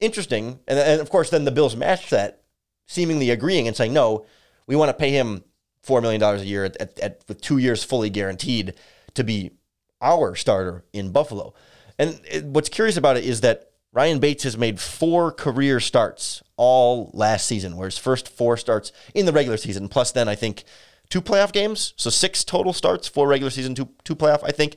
interesting. 0.00 0.60
And, 0.66 0.78
and 0.78 1.00
of 1.00 1.10
course, 1.10 1.30
then 1.30 1.44
the 1.44 1.50
Bills 1.50 1.76
matched 1.76 2.10
that, 2.10 2.42
seemingly 2.86 3.30
agreeing 3.30 3.66
and 3.66 3.76
saying, 3.76 3.92
no, 3.92 4.26
we 4.66 4.76
want 4.76 4.88
to 4.88 4.94
pay 4.94 5.10
him 5.10 5.44
$4 5.86 6.02
million 6.02 6.22
a 6.22 6.36
year 6.42 6.64
at, 6.64 6.76
at, 6.78 6.98
at, 7.00 7.24
with 7.28 7.40
two 7.40 7.58
years 7.58 7.84
fully 7.84 8.10
guaranteed 8.10 8.74
to 9.14 9.24
be 9.24 9.52
our 10.00 10.34
starter 10.34 10.84
in 10.92 11.12
Buffalo. 11.12 11.54
And 11.98 12.20
it, 12.30 12.44
what's 12.44 12.68
curious 12.68 12.96
about 12.96 13.16
it 13.16 13.24
is 13.24 13.42
that 13.42 13.70
Ryan 13.92 14.20
Bates 14.20 14.44
has 14.44 14.56
made 14.56 14.80
four 14.80 15.32
career 15.32 15.80
starts 15.80 16.42
all 16.56 17.10
last 17.12 17.46
season, 17.46 17.76
where 17.76 17.88
his 17.88 17.98
first 17.98 18.28
four 18.28 18.56
starts 18.56 18.92
in 19.14 19.26
the 19.26 19.32
regular 19.32 19.56
season, 19.56 19.88
plus 19.88 20.12
then 20.12 20.28
I 20.28 20.36
think 20.36 20.64
two 21.08 21.20
playoff 21.20 21.52
games. 21.52 21.92
So 21.96 22.08
six 22.08 22.44
total 22.44 22.72
starts, 22.72 23.08
four 23.08 23.26
regular 23.26 23.50
season, 23.50 23.74
two, 23.74 23.88
two 24.04 24.14
playoff, 24.14 24.44
I 24.44 24.52
think. 24.52 24.76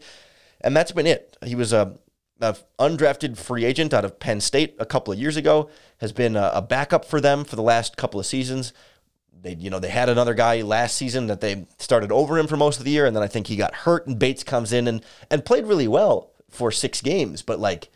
and 0.62 0.76
that's 0.76 0.92
been 0.92 1.06
it. 1.06 1.38
He 1.46 1.56
was 1.56 1.74
a, 1.74 1.96
a 2.44 2.58
undrafted 2.78 3.38
free 3.38 3.66
agent 3.66 3.94
out 3.94 4.06
of 4.06 4.20
Penn 4.20 4.42
State 4.42 4.76
a 4.78 4.86
couple 4.86 5.14
of 5.14 5.20
years 5.20 5.38
ago. 5.38 5.70
Has 5.98 6.12
been 6.12 6.36
a, 6.36 6.52
a 6.56 6.62
backup 6.62 7.06
for 7.06 7.22
them 7.22 7.46
for 7.46 7.56
the 7.56 7.62
last 7.62 7.98
couple 7.98 8.20
of 8.20 8.26
seasons. 8.26 8.74
They, 9.42 9.56
you 9.56 9.70
know, 9.70 9.80
they 9.80 9.90
had 9.90 10.10
another 10.10 10.34
guy 10.34 10.62
last 10.62 10.96
season 10.96 11.28
that 11.28 11.42
they 11.42 11.66
started 11.80 12.12
over 12.12 12.38
him 12.38 12.48
for 12.48 12.58
most 12.58 12.80
of 12.80 12.86
the 12.86 12.92
year, 12.92 13.06
and 13.06 13.16
then 13.16 13.24
I 13.24 13.28
think 13.28 13.48
he 13.48 13.56
got 13.56 13.74
hurt, 13.74 14.08
and 14.08 14.20
Bates 14.20 14.44
comes 14.44 14.72
in 14.74 14.88
and 14.88 15.04
and 15.32 15.46
played 15.46 15.66
really 15.66 15.88
well 15.88 16.32
for 16.50 16.72
six 16.72 17.02
games, 17.02 17.42
but 17.42 17.60
like 17.60 17.90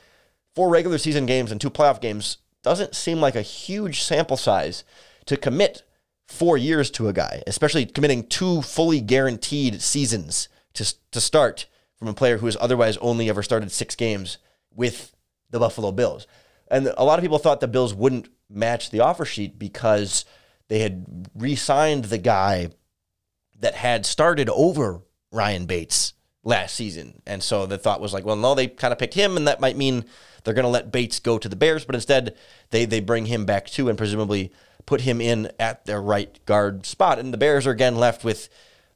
four 0.56 0.70
regular 0.70 0.98
season 0.98 1.26
games 1.26 1.52
and 1.52 1.62
two 1.62 1.70
playoff 1.70 2.02
games 2.02 2.38
doesn't 2.64 2.96
seem 2.96 3.20
like 3.20 3.36
a 3.36 3.42
huge 3.42 4.02
sample 4.02 4.38
size 4.38 4.84
to 5.26 5.38
commit 5.38 5.84
four 6.28 6.58
years 6.58 6.90
to 6.92 7.08
a 7.08 7.14
guy, 7.14 7.44
especially 7.48 7.86
committing 7.86 8.26
two 8.26 8.62
fully 8.62 9.00
guaranteed 9.00 9.82
seasons 9.82 10.50
to 10.74 10.94
to 11.12 11.22
start 11.22 11.68
from 11.98 12.08
a 12.08 12.14
player 12.14 12.38
who 12.38 12.46
has 12.46 12.58
otherwise 12.60 12.98
only 12.98 13.30
ever 13.30 13.44
started 13.44 13.72
six 13.72 13.96
games 13.96 14.38
with 14.74 15.16
the 15.50 15.60
Buffalo 15.60 15.92
Bills. 15.92 16.28
And 16.70 16.94
a 16.98 17.04
lot 17.04 17.20
of 17.20 17.24
people 17.24 17.40
thought 17.40 17.60
the 17.60 17.68
Bills 17.68 17.94
wouldn't 17.94 18.30
match 18.50 18.90
the 18.90 19.00
offer 19.00 19.26
sheet 19.26 19.58
because 19.58 20.26
they 20.68 20.80
had 20.80 21.30
re 21.34 21.56
signed 21.56 22.06
the 22.06 22.18
guy 22.18 22.70
that 23.60 23.76
had 23.76 24.06
started 24.06 24.50
over 24.50 25.02
Ryan 25.32 25.66
Bates 25.66 26.14
last 26.44 26.76
season. 26.76 27.22
And 27.26 27.42
so 27.42 27.66
the 27.66 27.78
thought 27.78 28.02
was 28.02 28.14
like, 28.14 28.26
well, 28.26 28.36
no, 28.36 28.56
they 28.56 28.68
kind 28.68 28.92
of 28.92 29.00
picked 29.00 29.14
him, 29.16 29.36
and 29.36 29.48
that 29.48 29.60
might 29.60 29.76
mean 29.76 30.06
they're 30.44 30.54
going 30.54 30.64
to 30.64 30.70
let 30.70 30.92
Bates 30.92 31.20
go 31.20 31.38
to 31.38 31.50
the 31.50 31.56
Bears, 31.56 31.84
but 31.84 31.96
instead 31.96 32.36
they, 32.70 32.86
they 32.86 33.02
bring 33.02 33.26
him 33.26 33.46
back 33.46 33.68
too 33.68 33.90
and 33.90 33.98
presumably 33.98 34.52
put 34.86 35.02
him 35.02 35.20
in 35.20 35.52
at 35.60 35.86
their 35.86 36.02
right 36.02 36.44
guard 36.46 36.86
spot. 36.86 37.20
And 37.20 37.34
the 37.34 37.38
Bears 37.38 37.68
are 37.68 37.72
again 37.72 37.98
left 37.98 38.24
with 38.24 38.48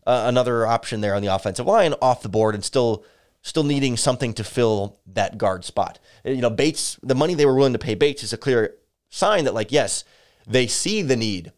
uh, 0.05 0.23
another 0.27 0.65
option 0.65 1.01
there 1.01 1.15
on 1.15 1.21
the 1.21 1.33
offensive 1.33 1.65
line 1.65 1.93
off 2.01 2.23
the 2.23 2.29
board 2.29 2.55
and 2.55 2.63
still 2.63 3.05
still 3.43 3.63
needing 3.63 3.97
something 3.97 4.33
to 4.35 4.43
fill 4.43 4.99
that 5.07 5.37
guard 5.37 5.65
spot. 5.65 5.97
You 6.23 6.41
know, 6.41 6.49
Bates, 6.49 6.99
the 7.01 7.15
money 7.15 7.33
they 7.33 7.45
were 7.45 7.55
willing 7.55 7.73
to 7.73 7.79
pay 7.79 7.95
Bates 7.95 8.23
is 8.23 8.33
a 8.33 8.37
clear 8.37 8.75
sign 9.09 9.45
that 9.45 9.53
like 9.53 9.71
yes, 9.71 10.03
they 10.47 10.67
see 10.67 11.01
the 11.01 11.15
need 11.15 11.51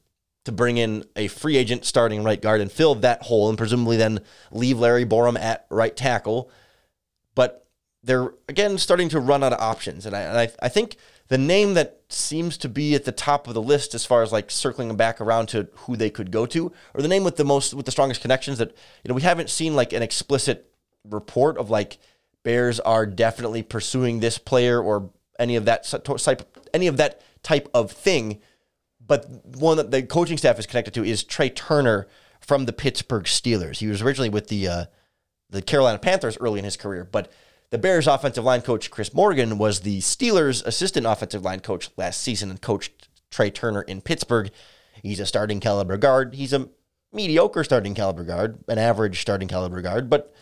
to 0.46 0.52
bring 0.52 0.78
in 0.78 1.06
a 1.16 1.28
free 1.28 1.56
agent 1.58 1.86
starting 1.86 2.24
right 2.24 2.42
guard 2.42 2.62
and 2.62 2.72
fill 2.72 2.96
that 2.96 3.24
hole 3.24 3.50
and 3.50 3.58
presumably 3.58 3.98
then 3.98 4.20
leave 4.52 4.80
Larry 4.80 5.06
Borom 5.06 5.40
at 5.40 5.66
right 5.70 5.96
tackle. 5.96 6.52
But 7.36 7.66
they're 8.04 8.34
again 8.50 8.78
starting 8.78 9.10
to 9.10 9.20
run 9.20 9.44
out 9.44 9.54
of 9.54 9.60
options. 9.60 10.06
And 10.06 10.16
I, 10.16 10.22
and 10.22 10.38
I, 10.38 10.50
I 10.62 10.70
think 10.70 10.98
the 11.34 11.38
name 11.40 11.74
that 11.74 12.00
seems 12.10 12.60
to 12.60 12.70
be 12.70 12.94
at 12.94 13.06
the 13.06 13.12
top 13.12 13.48
of 13.48 13.56
the 13.56 13.62
list 13.62 13.96
as 13.96 14.06
far 14.06 14.22
as 14.22 14.32
like 14.32 14.52
circling 14.52 14.88
them 14.88 14.98
back 14.98 15.20
around 15.20 15.48
to 15.48 15.68
who 15.74 15.96
they 15.96 16.12
could 16.12 16.30
go 16.30 16.46
to, 16.46 16.72
or 16.94 17.02
the 17.02 17.08
name 17.08 17.24
with 17.24 17.38
the 17.38 17.44
most 17.44 17.74
with 17.74 17.88
the 17.88 17.92
strongest 17.92 18.22
connections 18.22 18.60
that 18.60 18.70
you 19.04 19.10
know 19.10 19.16
we 19.16 19.24
haven't 19.24 19.50
seen 19.50 19.76
like 19.76 19.94
an 19.94 20.04
explicit 20.04 20.72
report 21.10 21.58
of 21.58 21.72
like 21.72 21.98
Bears 22.44 22.80
are 22.82 23.08
definitely 23.08 23.64
pursuing 23.64 24.20
this 24.20 24.38
player 24.38 24.80
or 24.80 25.10
any 25.40 25.56
of 25.56 25.66
that 25.66 25.92
type 26.04 26.56
any 26.72 26.86
of 26.86 26.98
that 26.98 27.24
type 27.42 27.68
of 27.74 27.92
thing. 27.92 28.40
But 29.04 29.28
one 29.58 29.78
that 29.78 29.90
the 29.90 30.04
coaching 30.04 30.38
staff 30.38 30.60
is 30.60 30.68
connected 30.68 30.94
to 30.94 31.04
is 31.04 31.24
Trai 31.24 31.56
Turner 31.56 32.08
from 32.42 32.66
the 32.66 32.74
Pittsburgh 32.74 33.24
Steelers. 33.24 33.78
He 33.78 33.88
was 33.88 34.04
originally 34.04 34.30
with 34.30 34.50
the 34.50 34.68
uh, 34.68 34.86
the 35.50 35.64
Carolina 35.64 35.98
Panthers 35.98 36.38
early 36.38 36.60
in 36.60 36.66
his 36.66 36.78
career, 36.78 37.04
but 37.12 37.32
the 37.74 37.80
Bears 37.80 38.06
offensive 38.06 38.44
line 38.44 38.62
coach 38.62 38.92
Chris 38.92 39.16
Morgan 39.16 39.58
was 39.58 39.80
the 39.80 40.00
Steelers 40.00 40.64
assistant 40.64 41.08
offensive 41.08 41.42
line 41.42 41.60
coach 41.60 41.90
last 41.98 42.22
season 42.22 42.52
and 42.52 42.62
coached 42.62 43.10
Trai 43.32 43.52
Turner 43.52 43.82
in 43.82 44.00
Pittsburgh. 44.00 44.52
He's 45.02 45.20
a 45.20 45.26
starting 45.26 45.60
caliber 45.60 45.98
guard. 45.98 46.36
He's 46.36 46.54
a 46.54 46.70
mediocre 47.12 47.64
starting 47.64 47.96
caliber 47.96 48.24
guard, 48.24 48.64
an 48.68 48.78
average 48.78 49.20
starting 49.22 49.48
caliber 49.48 49.82
guard, 49.82 50.08
but 50.08 50.36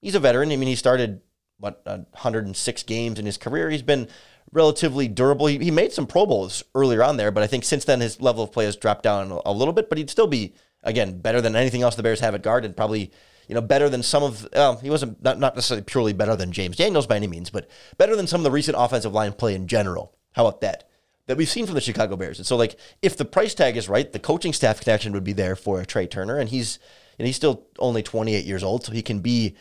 he's 0.00 0.14
a 0.14 0.18
veteran. 0.18 0.50
I 0.50 0.56
mean, 0.56 0.66
he 0.66 0.76
started 0.76 1.20
what 1.58 1.82
106 1.84 2.82
games 2.84 3.18
in 3.18 3.26
his 3.26 3.36
career. 3.36 3.68
He's 3.68 3.82
been 3.82 4.08
relatively 4.50 5.08
durable. 5.08 5.44
He, 5.44 5.58
he 5.58 5.70
made 5.70 5.92
some 5.92 6.06
Pro 6.06 6.24
Bowls 6.24 6.64
earlier 6.74 7.04
on 7.04 7.18
there, 7.18 7.30
but 7.30 7.42
I 7.42 7.48
think 7.48 7.64
since 7.64 7.84
then 7.84 8.00
his 8.00 8.18
level 8.18 8.44
of 8.44 8.52
play 8.52 8.64
has 8.64 8.76
dropped 8.76 9.02
down 9.02 9.38
a 9.44 9.52
little 9.52 9.74
bit. 9.74 9.90
But 9.90 9.98
he'd 9.98 10.08
still 10.08 10.26
be 10.26 10.54
again 10.82 11.20
better 11.20 11.42
than 11.42 11.54
anything 11.54 11.82
else 11.82 11.96
the 11.96 12.02
Bears 12.02 12.20
have 12.20 12.34
at 12.34 12.42
guard, 12.42 12.64
and 12.64 12.74
probably 12.74 13.10
you 13.48 13.54
know, 13.54 13.62
better 13.62 13.88
than 13.88 14.02
some 14.02 14.22
of, 14.22 14.46
well, 14.52 14.76
he 14.76 14.90
wasn't 14.90 15.22
not, 15.24 15.38
not 15.38 15.54
necessarily 15.54 15.82
purely 15.82 16.12
better 16.12 16.36
than 16.36 16.52
James 16.52 16.76
Daniels 16.76 17.06
by 17.06 17.16
any 17.16 17.26
means, 17.26 17.48
but 17.48 17.68
better 17.96 18.14
than 18.14 18.26
some 18.26 18.40
of 18.40 18.44
the 18.44 18.50
recent 18.50 18.76
offensive 18.78 19.12
line 19.12 19.32
play 19.32 19.54
in 19.54 19.66
general. 19.66 20.14
How 20.32 20.46
about 20.46 20.60
that? 20.60 20.88
That 21.26 21.38
we've 21.38 21.48
seen 21.48 21.66
from 21.66 21.74
the 21.74 21.80
Chicago 21.80 22.16
Bears. 22.16 22.38
And 22.38 22.46
so, 22.46 22.56
like, 22.56 22.78
if 23.02 23.16
the 23.16 23.24
price 23.24 23.54
tag 23.54 23.76
is 23.76 23.88
right, 23.88 24.10
the 24.12 24.18
coaching 24.18 24.52
staff 24.52 24.80
connection 24.80 25.12
would 25.12 25.24
be 25.24 25.32
there 25.32 25.56
for 25.56 25.82
Trai 25.82 26.10
Turner, 26.10 26.38
and 26.38 26.48
he's 26.48 26.78
and 27.18 27.26
he's 27.26 27.36
still 27.36 27.66
only 27.78 28.02
28 28.02 28.44
years 28.44 28.62
old, 28.62 28.84
so 28.84 28.92
he 28.92 29.02
can 29.02 29.20
be 29.20 29.56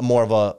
more 0.00 0.22
of 0.22 0.32
a, 0.32 0.56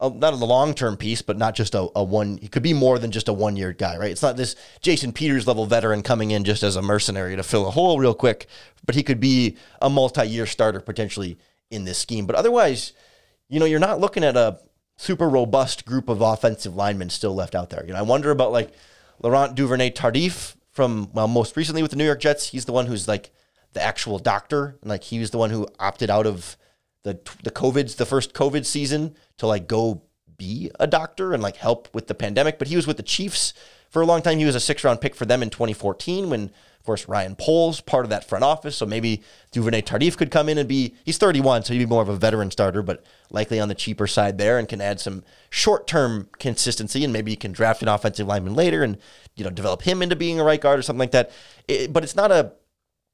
a 0.00 0.10
not 0.10 0.32
a 0.32 0.36
long 0.36 0.72
term 0.72 0.96
piece, 0.96 1.20
but 1.20 1.36
not 1.36 1.54
just 1.54 1.74
a, 1.74 1.88
a 1.94 2.04
one. 2.04 2.38
He 2.38 2.48
could 2.48 2.62
be 2.62 2.72
more 2.72 2.98
than 2.98 3.10
just 3.10 3.28
a 3.28 3.32
one 3.32 3.56
year 3.56 3.72
guy, 3.72 3.96
right? 3.96 4.10
It's 4.10 4.22
not 4.22 4.36
this 4.36 4.56
Jason 4.80 5.12
Peters 5.12 5.46
level 5.46 5.66
veteran 5.66 6.02
coming 6.02 6.30
in 6.30 6.44
just 6.44 6.62
as 6.62 6.76
a 6.76 6.82
mercenary 6.82 7.36
to 7.36 7.42
fill 7.42 7.66
a 7.66 7.70
hole 7.70 7.98
real 7.98 8.14
quick, 8.14 8.46
but 8.86 8.94
he 8.94 9.02
could 9.02 9.20
be 9.20 9.56
a 9.82 9.90
multi 9.90 10.26
year 10.26 10.46
starter 10.46 10.80
potentially 10.80 11.38
in 11.70 11.84
this 11.84 11.98
scheme. 11.98 12.26
But 12.26 12.36
otherwise, 12.36 12.92
you 13.48 13.58
know, 13.58 13.66
you're 13.66 13.78
not 13.78 14.00
looking 14.00 14.24
at 14.24 14.36
a 14.36 14.58
super 14.96 15.28
robust 15.28 15.86
group 15.86 16.08
of 16.08 16.20
offensive 16.20 16.76
linemen 16.76 17.10
still 17.10 17.34
left 17.34 17.54
out 17.54 17.70
there. 17.70 17.84
You 17.86 17.92
know, 17.92 17.98
I 17.98 18.02
wonder 18.02 18.30
about 18.30 18.52
like 18.52 18.72
Laurent 19.22 19.54
Duvernay 19.54 19.90
Tardif 19.90 20.56
from 20.70 21.10
well, 21.12 21.28
most 21.28 21.56
recently 21.56 21.82
with 21.82 21.90
the 21.90 21.96
New 21.96 22.04
York 22.04 22.20
Jets. 22.20 22.48
He's 22.48 22.64
the 22.64 22.72
one 22.72 22.86
who's 22.86 23.08
like 23.08 23.30
the 23.72 23.82
actual 23.82 24.18
doctor, 24.18 24.78
and 24.80 24.90
like 24.90 25.04
he 25.04 25.18
was 25.18 25.30
the 25.30 25.38
one 25.38 25.50
who 25.50 25.66
opted 25.78 26.10
out 26.10 26.26
of 26.26 26.56
the 27.02 27.18
the 27.42 27.50
COVID's 27.50 27.94
the 27.94 28.06
first 28.06 28.34
COVID 28.34 28.66
season 28.66 29.16
to 29.38 29.46
like 29.46 29.66
go 29.66 30.02
be 30.36 30.70
a 30.80 30.86
doctor 30.86 31.32
and 31.32 31.42
like 31.42 31.56
help 31.56 31.88
with 31.94 32.06
the 32.06 32.14
pandemic. 32.14 32.58
But 32.58 32.68
he 32.68 32.76
was 32.76 32.86
with 32.86 32.96
the 32.96 33.02
Chiefs 33.02 33.52
for 33.88 34.02
a 34.02 34.06
long 34.06 34.22
time. 34.22 34.38
He 34.38 34.44
was 34.44 34.54
a 34.54 34.60
six 34.60 34.84
round 34.84 35.00
pick 35.00 35.14
for 35.14 35.26
them 35.26 35.42
in 35.42 35.50
2014 35.50 36.30
when 36.30 36.50
of 36.80 36.86
course, 36.86 37.06
Ryan 37.08 37.36
Poles, 37.36 37.82
part 37.82 38.06
of 38.06 38.10
that 38.10 38.24
front 38.24 38.42
office. 38.42 38.74
So 38.74 38.86
maybe 38.86 39.22
Duvernay 39.52 39.82
Tardif 39.82 40.16
could 40.16 40.30
come 40.30 40.48
in 40.48 40.56
and 40.56 40.66
be, 40.66 40.94
he's 41.04 41.18
31, 41.18 41.64
so 41.64 41.74
he'd 41.74 41.80
be 41.80 41.86
more 41.86 42.00
of 42.00 42.08
a 42.08 42.16
veteran 42.16 42.50
starter, 42.50 42.80
but 42.80 43.04
likely 43.30 43.60
on 43.60 43.68
the 43.68 43.74
cheaper 43.74 44.06
side 44.06 44.38
there 44.38 44.58
and 44.58 44.66
can 44.66 44.80
add 44.80 44.98
some 44.98 45.22
short 45.50 45.86
term 45.86 46.30
consistency. 46.38 47.04
And 47.04 47.12
maybe 47.12 47.30
you 47.30 47.36
can 47.36 47.52
draft 47.52 47.82
an 47.82 47.88
offensive 47.88 48.26
lineman 48.26 48.54
later 48.54 48.82
and, 48.82 48.96
you 49.36 49.44
know, 49.44 49.50
develop 49.50 49.82
him 49.82 50.00
into 50.00 50.16
being 50.16 50.40
a 50.40 50.44
right 50.44 50.60
guard 50.60 50.78
or 50.78 50.82
something 50.82 51.00
like 51.00 51.10
that. 51.10 51.30
It, 51.68 51.92
but 51.92 52.02
it's 52.02 52.16
not 52.16 52.32
a, 52.32 52.52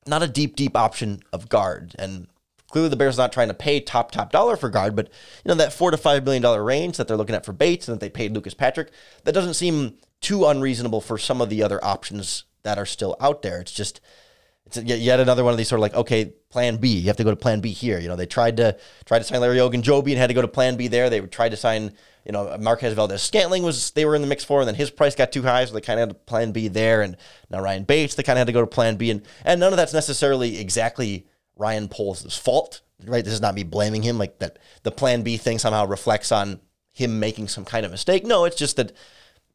not 0.06 0.22
a 0.22 0.28
deep, 0.28 0.54
deep 0.54 0.76
option 0.76 1.24
of 1.32 1.48
guard. 1.48 1.96
And 1.98 2.28
clearly 2.70 2.88
the 2.88 2.94
Bears 2.94 3.18
are 3.18 3.22
not 3.22 3.32
trying 3.32 3.48
to 3.48 3.54
pay 3.54 3.80
top, 3.80 4.12
top 4.12 4.30
dollar 4.30 4.56
for 4.56 4.70
guard, 4.70 4.94
but, 4.94 5.08
you 5.44 5.48
know, 5.48 5.56
that 5.56 5.72
four 5.72 5.90
to 5.90 5.96
$5 5.96 6.24
million 6.24 6.44
range 6.62 6.98
that 6.98 7.08
they're 7.08 7.16
looking 7.16 7.34
at 7.34 7.44
for 7.44 7.52
Bates 7.52 7.88
and 7.88 7.96
that 7.96 8.00
they 8.00 8.10
paid 8.10 8.32
Lucas 8.32 8.54
Patrick, 8.54 8.92
that 9.24 9.32
doesn't 9.32 9.54
seem 9.54 9.96
too 10.20 10.46
unreasonable 10.46 11.00
for 11.00 11.18
some 11.18 11.40
of 11.40 11.50
the 11.50 11.64
other 11.64 11.84
options 11.84 12.44
that 12.66 12.78
are 12.78 12.86
still 12.86 13.16
out 13.20 13.42
there. 13.42 13.60
It's 13.60 13.72
just 13.72 14.00
it's 14.66 14.76
yet 14.78 15.20
another 15.20 15.44
one 15.44 15.52
of 15.52 15.58
these 15.58 15.68
sort 15.68 15.78
of 15.78 15.82
like 15.82 15.94
okay, 15.94 16.34
Plan 16.50 16.76
B. 16.76 16.98
You 16.98 17.06
have 17.06 17.16
to 17.16 17.24
go 17.24 17.30
to 17.30 17.36
Plan 17.36 17.60
B 17.60 17.70
here. 17.70 17.98
You 17.98 18.08
know, 18.08 18.16
they 18.16 18.26
tried 18.26 18.56
to 18.58 18.76
try 19.04 19.18
to 19.18 19.24
sign 19.24 19.40
Larry 19.40 19.58
Ogunjobi 19.58 20.10
and 20.10 20.18
had 20.18 20.26
to 20.26 20.34
go 20.34 20.42
to 20.42 20.48
Plan 20.48 20.76
B 20.76 20.88
there. 20.88 21.08
They 21.08 21.20
tried 21.20 21.50
to 21.50 21.56
sign 21.56 21.92
you 22.24 22.32
know 22.32 22.56
Marquez 22.58 22.92
Valdes-Scantling 22.94 23.62
was 23.62 23.92
they 23.92 24.04
were 24.04 24.16
in 24.16 24.22
the 24.22 24.26
mix 24.26 24.42
for, 24.42 24.60
and 24.60 24.66
then 24.66 24.74
his 24.74 24.90
price 24.90 25.14
got 25.14 25.30
too 25.30 25.42
high, 25.42 25.64
so 25.64 25.72
they 25.72 25.80
kind 25.80 26.00
of 26.00 26.08
had 26.08 26.14
to 26.16 26.20
Plan 26.26 26.50
B 26.50 26.66
there. 26.66 27.02
And 27.02 27.16
now 27.50 27.60
Ryan 27.60 27.84
Bates, 27.84 28.16
they 28.16 28.24
kind 28.24 28.36
of 28.36 28.40
had 28.40 28.48
to 28.48 28.52
go 28.52 28.60
to 28.60 28.66
Plan 28.66 28.96
B, 28.96 29.10
and 29.10 29.22
and 29.44 29.60
none 29.60 29.72
of 29.72 29.76
that's 29.76 29.94
necessarily 29.94 30.58
exactly 30.58 31.26
Ryan 31.56 31.88
Poles' 31.88 32.36
fault, 32.36 32.80
right? 33.04 33.24
This 33.24 33.34
is 33.34 33.40
not 33.40 33.54
me 33.54 33.62
blaming 33.62 34.02
him, 34.02 34.18
like 34.18 34.40
that. 34.40 34.58
The 34.82 34.90
Plan 34.90 35.22
B 35.22 35.36
thing 35.36 35.60
somehow 35.60 35.86
reflects 35.86 36.32
on 36.32 36.60
him 36.92 37.20
making 37.20 37.46
some 37.46 37.64
kind 37.64 37.86
of 37.86 37.92
mistake. 37.92 38.24
No, 38.24 38.44
it's 38.44 38.56
just 38.56 38.76
that 38.76 38.90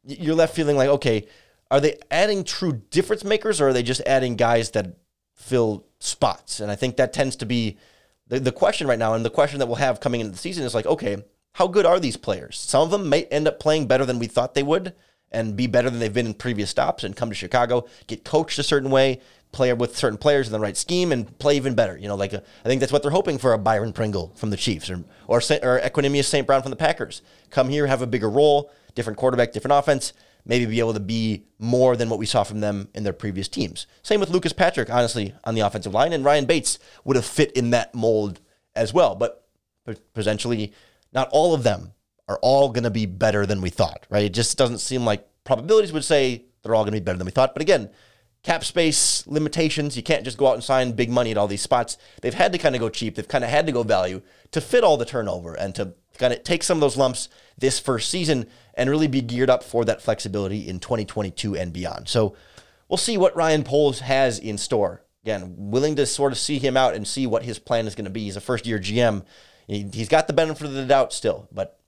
you're 0.06 0.36
left 0.36 0.56
feeling 0.56 0.78
like 0.78 0.90
okay 0.90 1.28
are 1.72 1.80
they 1.80 1.98
adding 2.12 2.44
true 2.44 2.82
difference 2.92 3.24
makers 3.24 3.62
or 3.62 3.70
are 3.70 3.74
they 3.74 3.82
just 3.82 4.02
adding 4.06 4.36
guys 4.36 4.72
that 4.72 4.98
fill 5.34 5.86
spots? 6.00 6.60
And 6.60 6.70
I 6.70 6.76
think 6.76 6.98
that 6.98 7.14
tends 7.14 7.38
to 7.38 7.46
be 7.46 7.78
the, 8.28 8.42
the 8.42 8.52
question 8.52 8.88
right 8.88 9.00
now. 9.00 9.14
And 9.14 9.24
the 9.24 9.30
question 9.30 9.58
that 9.60 9.68
we'll 9.68 9.78
have 9.78 10.02
coming 10.02 10.20
into 10.20 10.34
the 10.34 10.38
season 10.38 10.66
is 10.66 10.76
like, 10.76 10.86
okay, 10.86 11.24
how 11.54 11.68
good 11.68 11.86
are 11.86 12.00
these 12.00 12.18
players? 12.18 12.60
Some 12.60 12.84
of 12.84 12.92
them 12.92 13.08
may 13.08 13.24
end 13.26 13.48
up 13.48 13.60
playing 13.60 13.88
better 13.88 14.06
than 14.06 14.20
we 14.20 14.28
thought 14.28 14.54
they 14.54 14.64
would 14.64 14.94
and 15.32 15.56
be 15.56 15.66
better 15.66 15.90
than 15.90 16.00
they've 16.00 16.14
been 16.14 16.28
in 16.28 16.34
previous 16.34 16.70
stops 16.70 17.06
and 17.06 17.16
come 17.16 17.30
to 17.30 17.36
Chicago, 17.36 17.88
get 18.06 18.26
coached 18.26 18.60
a 18.60 18.64
certain 18.64 18.92
way, 18.92 19.22
play 19.54 19.72
with 19.72 19.96
certain 19.96 20.18
players 20.18 20.48
in 20.48 20.52
the 20.52 20.60
right 20.60 20.76
scheme, 20.76 21.14
and 21.14 21.38
play 21.40 21.56
even 21.56 21.74
better. 21.74 21.98
You 21.98 22.10
know, 22.10 22.16
like 22.16 22.34
a, 22.34 22.40
uh, 22.40 22.46
I 22.66 22.68
think 22.68 22.82
that's 22.82 22.92
what 22.92 23.02
they're 23.02 23.12
hoping 23.12 23.38
for 23.38 23.54
a 23.54 23.58
Byron 23.58 23.94
Pringle 23.94 24.34
from 24.36 24.50
the 24.50 24.58
Chiefs 24.58 24.90
or 24.90 25.06
or, 25.28 25.38
or 25.38 25.80
Equanimeous 25.80 26.26
St. 26.26 26.46
Brown 26.46 26.62
from 26.62 26.72
the 26.72 26.76
Packers. 26.76 27.22
Come 27.50 27.70
here, 27.70 27.88
have 27.88 28.02
a 28.02 28.08
bigger 28.08 28.30
role, 28.30 28.72
different 28.94 29.18
quarterback, 29.18 29.54
different 29.54 29.78
offense 29.78 30.12
maybe 30.46 30.66
be 30.66 30.80
able 30.80 30.94
to 30.94 31.00
be 31.00 31.46
more 31.60 31.96
than 31.96 32.10
what 32.10 32.20
we 32.20 32.26
saw 32.26 32.44
from 32.44 32.60
them 32.60 32.90
in 32.94 33.04
their 33.04 33.14
previous 33.14 33.48
teams. 33.48 33.88
Same 34.02 34.20
with 34.20 34.30
Lucas 34.30 34.54
Patrick, 34.54 34.90
honestly, 34.90 35.34
on 35.44 35.56
the 35.56 35.62
offensive 35.62 35.94
line, 35.94 36.14
and 36.14 36.26
Ryan 36.26 36.46
Bates 36.46 36.80
would 37.04 37.16
have 37.16 37.26
fit 37.26 37.52
in 37.54 37.70
that 37.72 37.94
mold 37.94 38.42
as 38.76 38.94
well. 38.94 39.16
But 39.16 39.46
potentially, 40.14 40.74
not 41.14 41.30
all 41.32 41.54
of 41.54 41.64
them 41.64 41.94
are 42.28 42.40
all 42.42 42.70
going 42.70 42.84
to 42.84 42.90
be 42.92 43.06
better 43.06 43.46
than 43.46 43.62
we 43.62 43.70
thought, 43.70 44.06
right? 44.10 44.24
It 44.24 44.34
just 44.34 44.58
doesn't 44.58 44.80
seem 44.80 45.06
like 45.06 45.28
probabilities 45.44 45.92
would 45.92 46.06
say 46.06 46.46
they're 46.64 46.76
all 46.76 46.84
going 46.84 46.94
to 46.94 47.00
be 47.00 47.04
better 47.04 47.18
than 47.18 47.26
we 47.26 47.32
thought. 47.32 47.54
But 47.54 47.62
again, 47.62 47.90
cap 48.44 48.64
space 48.64 49.26
limitations. 49.28 49.96
You 49.98 50.04
can't 50.04 50.24
just 50.24 50.38
go 50.38 50.48
out 50.48 50.56
and 50.56 50.64
sign 50.64 50.94
big 50.94 51.10
money 51.10 51.32
at 51.32 51.38
all 51.38 51.48
these 51.48 51.62
spots. 51.62 51.98
They've 52.22 52.34
had 52.34 52.52
to 52.54 52.58
kind 52.58 52.76
of 52.76 52.82
go 52.82 52.90
cheap. 52.90 53.16
They've 53.16 53.28
kind 53.28 53.44
of 53.44 53.50
had 53.50 53.66
to 53.68 53.72
go 53.72 53.84
value 53.84 54.22
to 54.52 54.62
fit 54.62 54.84
all 54.84 54.98
the 54.98 55.06
turnover 55.06 55.54
and 55.54 55.76
to 55.76 55.94
kind 56.18 56.34
of 56.34 56.44
take 56.44 56.64
some 56.64 56.78
of 56.78 56.82
those 56.82 56.98
lumps 56.98 57.30
this 57.58 57.80
first 57.80 58.10
season 58.10 58.48
and 58.74 58.90
really 58.90 59.08
be 59.08 59.22
geared 59.22 59.50
up 59.50 59.64
for 59.64 59.86
that 59.86 60.02
flexibility 60.02 60.68
in 60.68 60.80
2022 60.80 61.56
and 61.56 61.74
beyond. 61.74 62.08
So 62.08 62.36
we'll 62.90 62.98
see 62.98 63.18
what 63.18 63.36
Ryan 63.36 63.64
Poles 63.64 64.00
has 64.00 64.40
in 64.40 64.58
store. 64.58 65.04
Again, 65.24 65.54
willing 65.58 65.96
to 65.98 66.06
sort 66.06 66.32
of 66.32 66.38
see 66.38 66.58
him 66.58 66.76
out 66.76 66.96
and 66.96 67.08
see 67.08 67.28
what 67.28 67.44
his 67.44 67.60
plan 67.60 67.86
is 67.86 67.96
going 67.96 68.06
to 68.06 68.12
be. 68.12 68.24
He's 68.24 68.38
a 68.38 68.42
first 68.42 68.66
year 68.66 68.80
GM. 68.80 69.24
He, 69.68 69.90
has 69.96 70.10
got 70.10 70.28
the 70.28 70.34
benefit 70.34 70.66
of 70.66 70.74
the 70.74 70.86
doubt 70.86 71.14
still, 71.14 71.48
but 71.52 71.80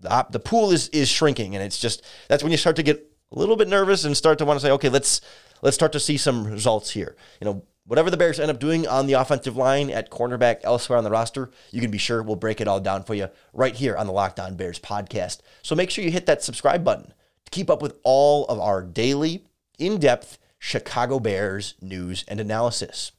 the, 0.00 0.26
the 0.30 0.40
pool 0.40 0.70
is 0.70 0.88
is 0.88 1.08
shrinking, 1.08 1.54
and 1.54 1.62
it's 1.62 1.78
just 1.78 2.02
that's 2.28 2.42
when 2.42 2.50
you 2.50 2.58
start 2.58 2.76
to 2.76 2.82
get 2.82 3.04
a 3.30 3.38
little 3.38 3.56
bit 3.56 3.68
nervous 3.68 4.04
and 4.04 4.16
start 4.16 4.38
to 4.38 4.44
want 4.44 4.58
to 4.58 4.66
say, 4.66 4.72
okay, 4.72 4.88
let's 4.88 5.20
let's 5.62 5.74
start 5.74 5.92
to 5.92 6.00
see 6.00 6.16
some 6.16 6.46
results 6.46 6.90
here. 6.90 7.14
You 7.40 7.44
know, 7.44 7.64
whatever 7.88 8.10
the 8.10 8.16
Bears 8.16 8.38
end 8.38 8.50
up 8.50 8.60
doing 8.60 8.86
on 8.86 9.06
the 9.06 9.14
offensive 9.14 9.56
line, 9.56 9.90
at 9.90 10.10
cornerback, 10.10 10.60
elsewhere 10.62 10.98
on 10.98 11.04
the 11.04 11.10
roster, 11.10 11.50
you 11.72 11.80
can 11.80 11.90
be 11.90 11.98
sure 11.98 12.22
we'll 12.22 12.36
break 12.36 12.60
it 12.60 12.68
all 12.68 12.80
down 12.80 13.02
for 13.02 13.14
you 13.14 13.28
right 13.52 13.74
here 13.74 13.96
on 13.96 14.06
the 14.06 14.12
Locked 14.12 14.38
On 14.38 14.54
Bears 14.54 14.78
podcast. 14.78 15.40
So 15.62 15.74
make 15.74 15.90
sure 15.90 16.04
you 16.04 16.10
hit 16.10 16.26
that 16.26 16.44
subscribe 16.44 16.84
button 16.84 17.12
to 17.44 17.50
keep 17.50 17.68
up 17.68 17.82
with 17.82 17.98
all 18.04 18.44
of 18.46 18.60
our 18.60 18.82
daily, 18.82 19.44
in 19.78 19.98
depth 19.98 20.38
Chicago 20.58 21.18
Bears 21.18 21.74
news 21.80 22.24
and 22.28 22.40
analysis. 22.40 23.12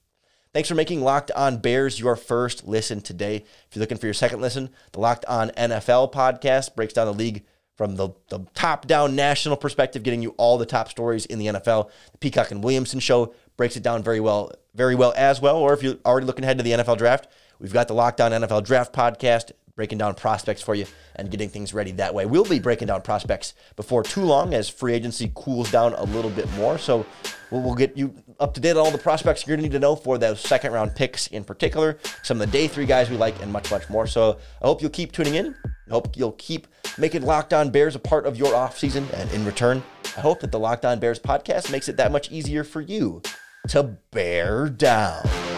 Thanks 0.54 0.68
for 0.68 0.76
making 0.76 1.02
Locked 1.02 1.32
On 1.32 1.58
Bears 1.58 2.00
your 2.00 2.16
first 2.16 2.68
listen 2.68 3.02
today. 3.02 3.38
If 3.38 3.76
you're 3.76 3.82
looking 3.82 3.98
for 3.98 4.08
your 4.08 4.14
second 4.14 4.42
listen, 4.42 4.70
the 4.92 5.00
Locked 5.00 5.26
On 5.26 5.50
NFL 5.52 6.12
podcast 6.12 6.76
breaks 6.76 6.94
down 6.94 7.08
the 7.08 7.14
league 7.14 7.46
from 7.76 7.96
the, 7.96 8.10
the 8.28 8.40
top 8.56 8.88
down 8.88 9.16
national 9.16 9.56
perspective, 9.56 10.04
getting 10.04 10.22
you 10.22 10.32
all 10.32 10.58
the 10.58 10.66
top 10.66 10.90
stories 10.90 11.26
in 11.26 11.40
the 11.40 11.46
NFL. 11.46 11.90
The 12.12 12.18
Peacock 12.18 12.52
and 12.52 12.64
Williamson 12.64 13.00
show 13.00 13.34
breaks 13.60 13.76
it 13.76 13.84
down 13.84 14.02
very 14.02 14.22
well, 14.22 14.54
very 14.74 14.95
well 14.95 15.13
as 15.17 15.41
well. 15.41 15.58
Or 15.58 15.74
if 15.74 15.84
you're 15.84 15.98
already 16.06 16.26
looking 16.26 16.45
ahead 16.45 16.58
to 16.60 16.63
the 16.63 16.72
NFL 16.72 16.98
draft, 16.98 17.28
we've 17.60 17.74
got 17.74 17.89
the 17.89 17.93
Locked 17.93 18.22
On 18.22 18.32
NFL 18.32 18.63
Draft 18.63 18.93
podcast 18.93 19.52
breaking 19.76 19.98
down 19.98 20.15
prospects 20.15 20.62
for 20.62 20.76
you 20.76 20.86
and 21.17 21.30
getting 21.30 21.50
things 21.50 21.74
ready 21.74 21.91
that 21.91 22.13
way. 22.13 22.26
We'll 22.26 22.45
be 22.45 22.60
breaking 22.60 22.88
down 22.88 23.02
prospects 23.02 23.56
before 23.76 24.04
too 24.04 24.22
long 24.22 24.54
as 24.54 24.69
free 24.69 24.93
agency 24.93 25.30
cools 25.36 25.69
down 25.72 25.93
a 25.95 26.06
little 26.06 26.32
bit 26.32 26.50
more. 26.54 26.78
So 26.78 27.06
we'll, 27.52 27.62
we'll 27.62 27.76
get 27.76 27.98
you 27.98 28.15
up 28.39 28.54
to 28.54 28.62
date 28.62 28.72
on 28.72 28.78
all 28.78 28.91
the 28.91 28.98
prospects 28.98 29.45
you're 29.45 29.58
going 29.58 29.63
to 29.65 29.69
need 29.69 29.74
to 29.74 29.80
know 29.80 29.98
for 29.98 30.17
those 30.17 30.39
second 30.39 30.72
round 30.72 30.95
picks 30.95 31.28
in 31.28 31.43
particular, 31.43 31.98
some 32.24 32.39
of 32.39 32.50
the 32.50 32.58
day 32.58 32.65
three 32.69 32.86
guys 32.86 33.10
we 33.10 33.17
like, 33.17 33.41
and 33.41 33.52
much, 33.52 33.69
much 33.72 33.89
more. 33.89 34.08
So 34.08 34.39
I 34.62 34.67
hope 34.67 34.82
you'll 34.82 34.89
keep 34.89 35.12
tuning 35.12 35.36
in. 35.36 35.54
I 35.65 35.91
hope 35.91 36.15
you'll 36.15 36.32
keep 36.34 36.67
making 36.98 37.24
Locked 37.24 37.54
On 37.54 37.72
Bears 37.72 37.98
a 37.98 38.00
part 38.00 38.26
of 38.26 38.38
your 38.38 38.54
offseason. 38.54 39.12
And 39.15 39.30
in 39.34 39.43
return, 39.43 39.84
I 40.15 40.22
hope 40.22 40.39
that 40.39 40.54
the 40.54 40.60
Locked 40.60 40.86
On 40.86 40.98
Bears 40.98 41.19
podcast 41.19 41.69
makes 41.69 41.89
it 41.89 41.98
that 41.98 42.13
much 42.13 42.32
easier 42.32 42.63
for 42.63 42.80
you 42.80 43.22
to 43.67 43.84
bear 44.12 44.69
down. 44.69 45.49